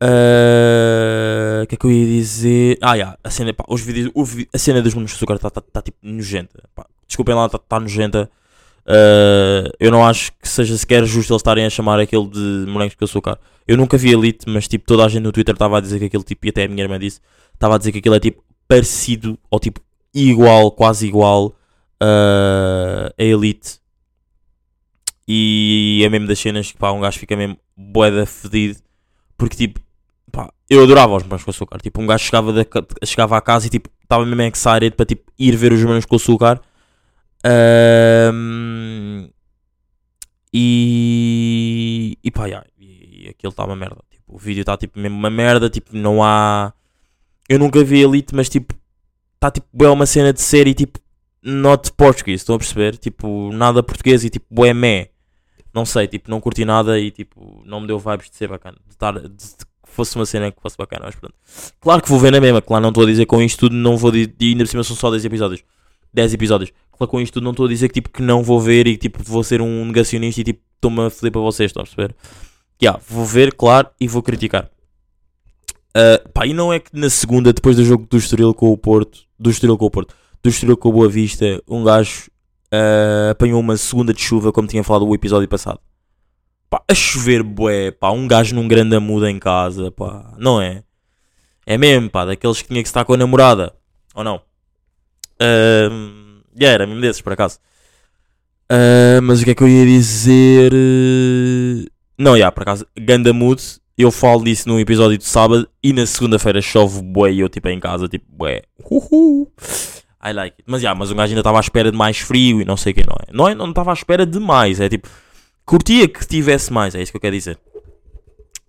Ah, 0.00 1.62
O 1.64 1.66
que 1.66 1.74
é 1.74 1.78
que 1.78 1.86
eu 1.86 1.90
ia 1.90 2.06
dizer? 2.06 2.78
Ah, 2.80 2.94
yeah, 2.94 3.18
a 3.22 3.30
cena, 3.30 3.52
pá, 3.52 3.64
os 3.68 3.80
vídeos, 3.80 4.10
o 4.14 4.22
a 4.54 4.58
cena 4.58 4.80
dos 4.82 4.94
Monos 4.94 5.10
de 5.10 5.16
Açúcar 5.16 5.34
está 5.34 5.50
tá, 5.50 5.60
tá, 5.60 5.82
tipo 5.82 5.98
nojenta. 6.02 6.62
Pá, 6.74 6.86
desculpem 7.08 7.34
lá, 7.34 7.46
está 7.46 7.58
tá 7.58 7.80
nojenta. 7.80 8.30
Ah, 8.88 9.70
eu 9.78 9.90
não 9.90 10.04
acho 10.04 10.32
que 10.40 10.48
seja 10.48 10.76
sequer 10.76 11.04
justo 11.04 11.32
eles 11.32 11.40
estarem 11.40 11.66
a 11.66 11.70
chamar 11.70 12.00
aquele 12.00 12.26
de 12.26 12.64
Bonecos 12.66 12.96
de 12.96 13.04
Açúcar. 13.04 13.38
Eu 13.66 13.76
nunca 13.76 13.98
vi 13.98 14.12
Elite, 14.12 14.46
mas 14.48 14.66
tipo 14.66 14.86
toda 14.86 15.04
a 15.04 15.08
gente 15.08 15.22
no 15.22 15.32
Twitter 15.32 15.54
estava 15.54 15.76
a 15.76 15.80
dizer 15.80 15.98
que 15.98 16.06
aquele 16.06 16.24
tipo, 16.24 16.46
e 16.46 16.48
até 16.48 16.64
a 16.64 16.68
minha 16.68 16.82
irmã 16.82 16.98
disse, 16.98 17.20
estava 17.52 17.74
a 17.74 17.78
dizer 17.78 17.92
que 17.92 17.98
aquilo 17.98 18.14
é 18.14 18.20
tipo 18.20 18.42
parecido, 18.66 19.38
ou 19.50 19.60
tipo 19.60 19.80
igual, 20.14 20.70
quase 20.72 21.06
igual 21.06 21.54
ah, 22.00 23.12
a 23.18 23.22
Elite. 23.22 23.78
E 25.30 26.02
é 26.04 26.08
mesmo 26.08 26.26
das 26.26 26.38
cenas 26.38 26.72
que 26.72 26.78
pá, 26.78 26.90
um 26.90 27.00
gajo 27.00 27.18
fica 27.18 27.36
mesmo 27.36 27.58
boeda 27.76 28.24
fedido. 28.24 28.80
Porque 29.36 29.56
tipo, 29.56 29.80
pá, 30.32 30.50
eu 30.70 30.82
adorava 30.82 31.14
os 31.16 31.22
Morangos 31.24 31.44
com 31.44 31.50
Açúcar. 31.50 31.78
Tipo, 31.82 32.00
um 32.00 32.06
gajo 32.06 32.24
chegava, 32.24 32.52
da 32.52 32.64
chegava 33.04 33.36
à 33.36 33.40
casa 33.42 33.66
e 33.66 33.70
tipo, 33.70 33.90
estava 34.02 34.24
mesmo 34.24 34.42
excited 34.42 34.92
para 34.92 35.04
tipo, 35.04 35.30
ir 35.38 35.54
ver 35.56 35.72
os 35.72 35.82
Morangos 35.82 36.06
com 36.06 36.16
Açúcar. 36.16 36.62
Ahm, 37.44 39.28
e, 40.52 42.18
e 42.22 42.30
pá, 42.30 42.46
yeah, 42.46 42.66
e, 42.78 43.26
e 43.26 43.28
aquilo 43.28 43.50
está 43.50 43.64
uma 43.64 43.76
merda. 43.76 44.02
Tipo, 44.10 44.34
o 44.34 44.38
vídeo 44.38 44.60
está 44.60 44.76
tipo 44.76 44.98
mesmo 44.98 45.16
uma 45.16 45.30
merda. 45.30 45.70
Tipo, 45.70 45.96
não 45.96 46.22
há. 46.22 46.72
Eu 47.48 47.58
nunca 47.58 47.82
vi 47.84 48.02
Elite, 48.02 48.34
mas 48.34 48.48
tipo, 48.48 48.74
está 49.34 49.50
tipo, 49.50 49.66
é 49.84 49.90
uma 49.90 50.06
cena 50.06 50.32
de 50.32 50.40
série 50.40 50.74
tipo, 50.74 50.98
not 51.42 51.92
português. 51.92 52.40
Estão 52.40 52.56
a 52.56 52.58
perceber? 52.58 52.96
Tipo, 52.96 53.50
nada 53.52 53.82
português 53.82 54.24
e 54.24 54.30
tipo, 54.30 54.64
é 54.64 54.74
meh. 54.74 55.10
Não 55.72 55.84
sei, 55.84 56.06
tipo, 56.08 56.30
não 56.30 56.40
curti 56.40 56.64
nada 56.64 56.98
e 56.98 57.10
tipo, 57.10 57.62
não 57.64 57.80
me 57.80 57.86
deu 57.86 57.98
vibes 57.98 58.30
de 58.30 58.36
ser 58.36 58.48
bacana. 58.48 58.76
De, 58.86 58.94
estar, 58.94 59.12
de, 59.12 59.28
de 59.28 59.66
que 59.86 59.90
fosse 59.92 60.16
uma 60.16 60.26
cena 60.26 60.50
que 60.50 60.60
fosse 60.60 60.76
bacana, 60.76 61.04
mas 61.06 61.14
pronto. 61.14 61.34
Claro 61.80 62.02
que 62.02 62.08
vou 62.08 62.18
ver 62.18 62.32
na 62.32 62.40
mesma, 62.40 62.60
claro, 62.60 62.82
não 62.82 62.88
estou 62.88 63.04
a 63.04 63.06
dizer 63.06 63.26
com 63.26 63.40
isto 63.42 63.60
tudo, 63.60 63.76
não 63.76 63.96
vou 63.96 64.14
e 64.14 64.34
ainda 64.40 64.64
por 64.64 64.70
cima 64.70 64.84
são 64.84 64.96
só 64.96 65.10
10 65.10 65.24
episódios. 65.24 65.62
10 66.12 66.34
episódios. 66.34 66.72
Claro, 66.98 67.10
com 67.10 67.20
isto 67.20 67.40
não 67.40 67.52
estou 67.52 67.66
a 67.66 67.68
dizer 67.68 67.88
que 67.88 67.94
tipo 67.94 68.10
que 68.10 68.20
não 68.20 68.42
vou 68.42 68.60
ver 68.60 68.86
e 68.88 68.96
tipo 68.96 69.22
vou 69.22 69.44
ser 69.44 69.62
um 69.62 69.84
negacionista 69.84 70.40
e 70.40 70.44
tipo 70.44 70.60
estou-me 70.74 71.06
a 71.06 71.10
foder 71.10 71.32
para 71.32 71.40
vocês, 71.40 71.70
estão 71.70 71.82
a 71.82 71.86
perceber? 71.86 72.14
Yeah, 72.82 73.00
vou 73.08 73.24
ver, 73.24 73.54
claro, 73.54 73.88
e 74.00 74.06
vou 74.06 74.22
criticar. 74.22 74.68
Ah, 75.94 76.20
pá, 76.32 76.46
e 76.46 76.52
não 76.52 76.72
é 76.72 76.78
que 76.78 76.90
na 76.92 77.10
segunda, 77.10 77.52
depois 77.52 77.76
do 77.76 77.84
jogo 77.84 78.06
do 78.08 78.16
Estoril 78.16 78.54
com 78.54 78.70
o 78.70 78.76
Porto, 78.76 79.20
do 79.38 79.50
Estoril 79.50 79.76
com 79.78 79.86
o 79.86 79.90
Porto, 79.90 80.14
do 80.42 80.48
Estoril 80.48 80.76
com 80.76 80.88
o 80.88 80.92
Boa 80.92 81.08
Vista, 81.08 81.62
um 81.68 81.82
gajo 81.82 82.30
ah, 82.72 83.30
apanhou 83.30 83.60
uma 83.60 83.76
segunda 83.76 84.12
de 84.12 84.20
chuva, 84.20 84.52
como 84.52 84.68
tinha 84.68 84.84
falado 84.84 85.06
no 85.06 85.14
episódio 85.14 85.48
passado. 85.48 85.80
Pá, 86.70 86.82
a 86.86 86.94
chover, 86.94 87.42
bué, 87.42 87.90
pá, 87.90 88.10
um 88.10 88.28
gajo 88.28 88.54
num 88.54 88.68
grande 88.68 88.94
amuda 88.94 89.30
em 89.30 89.38
casa, 89.38 89.90
pá, 89.90 90.34
não 90.38 90.60
é? 90.60 90.84
É 91.66 91.78
mesmo, 91.78 92.10
pá, 92.10 92.24
daqueles 92.24 92.62
que 92.62 92.68
tinha 92.68 92.82
que 92.82 92.88
estar 92.88 93.04
com 93.04 93.14
a 93.14 93.16
namorada, 93.16 93.74
ou 94.14 94.22
não? 94.22 94.40
Ahm, 95.40 96.27
yeah, 96.60 96.74
era 96.74 96.86
mesmo 96.86 97.00
desses, 97.00 97.20
por 97.22 97.32
acaso. 97.32 97.58
Ah, 98.70 99.20
mas 99.22 99.40
o 99.40 99.44
que 99.44 99.50
é 99.52 99.54
que 99.54 99.62
eu 99.62 99.68
ia 99.68 99.84
dizer? 99.86 100.72
Eh, 100.74 101.86
Não, 102.18 102.36
yeah, 102.36 102.52
por 102.52 102.62
acaso, 102.62 102.86
ganda 102.98 103.32
mood, 103.32 103.62
eu 103.96 104.10
falo 104.10 104.44
disso 104.44 104.68
num 104.68 104.78
episódio 104.78 105.16
de 105.16 105.24
sábado 105.24 105.68
e 105.82 105.92
na 105.92 106.04
segunda-feira 106.06 106.60
chove 106.60 107.00
bué 107.02 107.32
e 107.32 107.40
eu 107.40 107.48
tipo 107.48 107.68
em 107.68 107.80
casa, 107.80 108.08
tipo, 108.08 108.26
bué, 108.30 108.62
uhu, 108.90 109.50
I 110.22 110.32
like 110.32 110.56
it. 110.58 110.64
Mas, 110.66 110.82
yeah, 110.82 110.98
mas 110.98 111.10
um 111.10 111.16
gajo 111.16 111.30
ainda 111.30 111.40
estava 111.40 111.58
à 111.58 111.60
espera 111.60 111.90
de 111.90 111.96
mais 111.96 112.18
frio 112.18 112.60
e 112.60 112.64
não 112.64 112.76
sei 112.76 112.92
o 112.92 112.94
que, 112.94 113.06
não 113.06 113.16
é? 113.26 113.32
Não 113.32 113.48
é, 113.48 113.54
não 113.54 113.70
estava 113.70 113.90
à 113.90 113.94
espera 113.94 114.26
de 114.26 114.38
mais, 114.38 114.80
é 114.80 114.88
tipo, 114.88 115.08
curtia 115.64 116.08
que 116.08 116.26
tivesse 116.26 116.72
mais, 116.72 116.94
é 116.94 117.02
isso 117.02 117.12
que 117.12 117.16
eu 117.16 117.20
quero 117.20 117.36
dizer. 117.36 117.58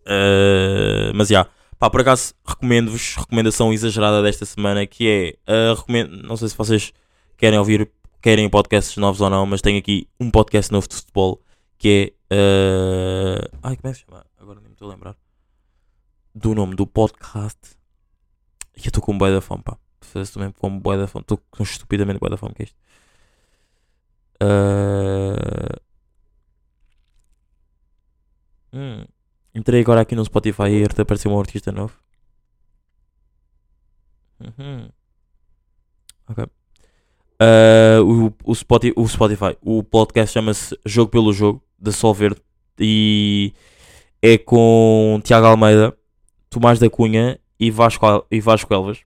Ah, 0.06 1.12
mas, 1.14 1.28
já, 1.28 1.46
pá, 1.78 1.90
por 1.90 2.02
acaso, 2.02 2.34
recomendo-vos, 2.46 3.16
recomendação 3.18 3.74
exagerada 3.74 4.22
desta 4.24 4.46
semana, 4.46 4.86
que 4.86 5.08
é, 5.08 5.36
ah, 5.52 5.76
recomendo, 5.76 6.12
não 6.24 6.38
sei 6.38 6.50
se 6.50 6.58
vocês 6.58 6.94
querem 7.40 7.58
ouvir, 7.58 7.90
querem 8.22 8.50
podcasts 8.50 8.96
novos 8.98 9.22
ou 9.22 9.30
não, 9.30 9.46
mas 9.46 9.62
tenho 9.62 9.80
aqui 9.80 10.08
um 10.20 10.30
podcast 10.30 10.72
novo 10.72 10.88
de 10.88 10.96
futebol, 10.96 11.42
que 11.78 12.16
é, 12.30 12.36
ah, 12.36 13.50
ai, 13.64 13.78
como 13.78 13.90
é 13.90 13.92
que 13.92 14.00
se 14.00 14.06
chama? 14.06 14.26
Agora 14.38 14.60
nem 14.60 14.70
me 14.70 14.74
estou 14.74 14.90
a 14.90 14.94
lembrar 14.94 15.16
do 16.36 16.54
nome 16.56 16.76
do 16.76 16.86
podcast. 16.86 17.78
E 18.76 18.82
eu 18.82 18.90
estou 18.90 19.02
com 19.04 19.14
um 19.14 19.18
boi 19.18 19.32
da 19.32 19.42
fome, 19.42 19.64
pá. 19.64 19.78
Estou 20.16 20.42
mesmo 20.42 20.54
com 20.54 20.68
um 20.70 20.80
boi 20.80 20.98
da 20.98 21.08
fome. 21.08 21.24
Estou 21.24 21.38
com 21.52 21.64
estupidamente 21.64 22.20
boi 22.20 22.30
da 22.30 22.38
fome 22.38 22.54
que 22.54 22.64
é 22.64 22.66
isto. 22.66 22.78
Ah, 24.42 25.80
hum. 28.74 29.06
Entrei 29.54 29.82
agora 29.82 30.02
aqui 30.02 30.16
no 30.16 30.24
Spotify 30.26 30.70
e 30.70 31.02
apareceu 31.02 31.32
um 31.32 31.40
artista 31.40 31.72
novo. 31.72 31.98
Uhum. 34.40 34.90
Ok. 36.30 36.59
Ah, 37.40 38.02
o, 38.04 38.34
o, 38.44 38.54
Spotify, 38.54 38.94
o 38.96 39.08
Spotify, 39.08 39.58
o 39.62 39.82
podcast 39.82 40.34
chama-se 40.34 40.78
Jogo 40.86 41.10
pelo 41.10 41.32
Jogo, 41.32 41.64
da 41.80 41.92
Solverde, 41.92 42.42
e 42.78 43.54
é 44.22 44.38
com 44.38 45.22
Tiago 45.24 45.48
Almeida, 45.48 45.96
Tomás 46.50 46.80
da 46.80 46.90
Cunha 46.90 47.40
e 47.58 47.72
Vasco, 47.72 48.06
e 48.30 48.42
Vasco 48.42 48.74
Elvas. 48.74 49.00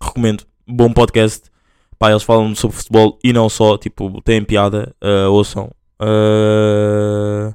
Recomendo, 0.00 0.44
bom 0.66 0.92
podcast. 0.92 1.50
Pá, 1.98 2.10
eles 2.10 2.22
falam 2.22 2.54
sobre 2.54 2.76
futebol 2.76 3.18
e 3.24 3.32
não 3.32 3.48
só, 3.48 3.78
tipo, 3.78 4.20
têm 4.22 4.44
piada, 4.44 4.94
ah, 5.00 5.28
ouçam. 5.30 5.70
Uh, 6.02 7.54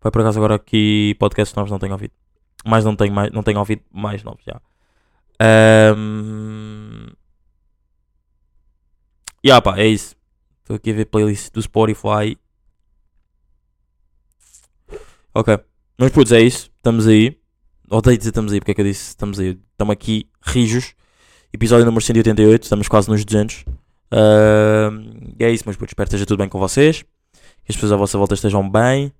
vai 0.00 0.10
por 0.10 0.22
acaso 0.22 0.38
agora 0.38 0.54
aqui 0.54 1.14
podcasts 1.18 1.54
novos 1.54 1.70
não 1.70 1.78
tenho 1.78 1.92
ouvido. 1.92 2.12
Mas 2.64 2.84
não 2.84 2.96
tenho, 2.96 3.12
mais, 3.12 3.30
não 3.32 3.42
tenho 3.42 3.58
ouvido 3.58 3.82
mais 3.92 4.22
novos 4.24 4.42
já. 4.44 4.60
Um, 5.96 6.71
yeah, 9.44 9.60
pá, 9.60 9.78
é 9.78 9.86
isso. 9.86 10.14
Estou 10.60 10.76
aqui 10.76 10.90
a 10.90 10.94
ver 10.94 11.06
playlist 11.06 11.52
do 11.52 11.60
Spotify. 11.60 12.38
Ok. 15.34 15.58
Mas 15.98 16.10
putz, 16.12 16.32
é 16.32 16.40
isso. 16.40 16.70
Estamos 16.76 17.06
aí. 17.06 17.36
Odeio 17.90 18.16
dizer 18.16 18.30
estamos 18.30 18.52
aí. 18.52 18.60
Porque 18.60 18.72
é 18.72 18.74
que 18.74 18.80
eu 18.80 18.84
disse 18.84 19.08
estamos 19.08 19.38
aí? 19.38 19.58
Estamos 19.72 19.92
aqui, 19.92 20.26
rijos. 20.42 20.94
Episódio 21.52 21.84
número 21.84 22.04
188. 22.04 22.62
Estamos 22.62 22.88
quase 22.88 23.08
nos 23.08 23.24
200. 23.24 23.64
Um, 24.12 25.34
e 25.38 25.44
é 25.44 25.50
isso, 25.50 25.64
mas 25.66 25.76
putz, 25.76 25.90
espero 25.90 26.08
que 26.08 26.14
esteja 26.14 26.26
tudo 26.26 26.38
bem 26.38 26.48
com 26.48 26.58
vocês. 26.58 27.02
Que 27.64 27.70
as 27.70 27.76
pessoas 27.76 27.92
à 27.92 27.96
vossa 27.96 28.18
volta 28.18 28.34
estejam 28.34 28.68
bem. 28.68 29.12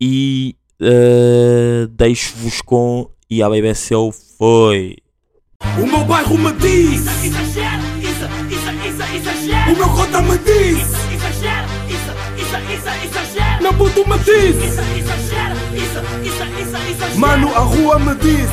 E 0.00 0.56
uh, 0.80 1.86
deixo-vos 1.88 2.60
com. 2.60 3.10
E 3.30 3.42
a 3.42 3.48
BBCO 3.48 4.12
foi. 4.12 4.96
O 5.78 5.86
meu 5.86 6.04
bairro 6.04 6.36
me 6.36 6.52
diz, 6.54 7.04
exagero. 9.16 9.72
o 9.72 9.76
meu 9.76 9.88
cota 9.90 10.22
me 10.22 10.38
diz, 10.38 10.78
Exagero, 11.12 11.68
exagero. 11.88 13.62
meu 13.62 13.74
puto 13.74 14.08
me 14.08 14.18
diz, 14.18 14.56
mano 17.16 17.54
a 17.54 17.60
rua 17.60 17.98
me 17.98 18.14
diz. 18.16 18.50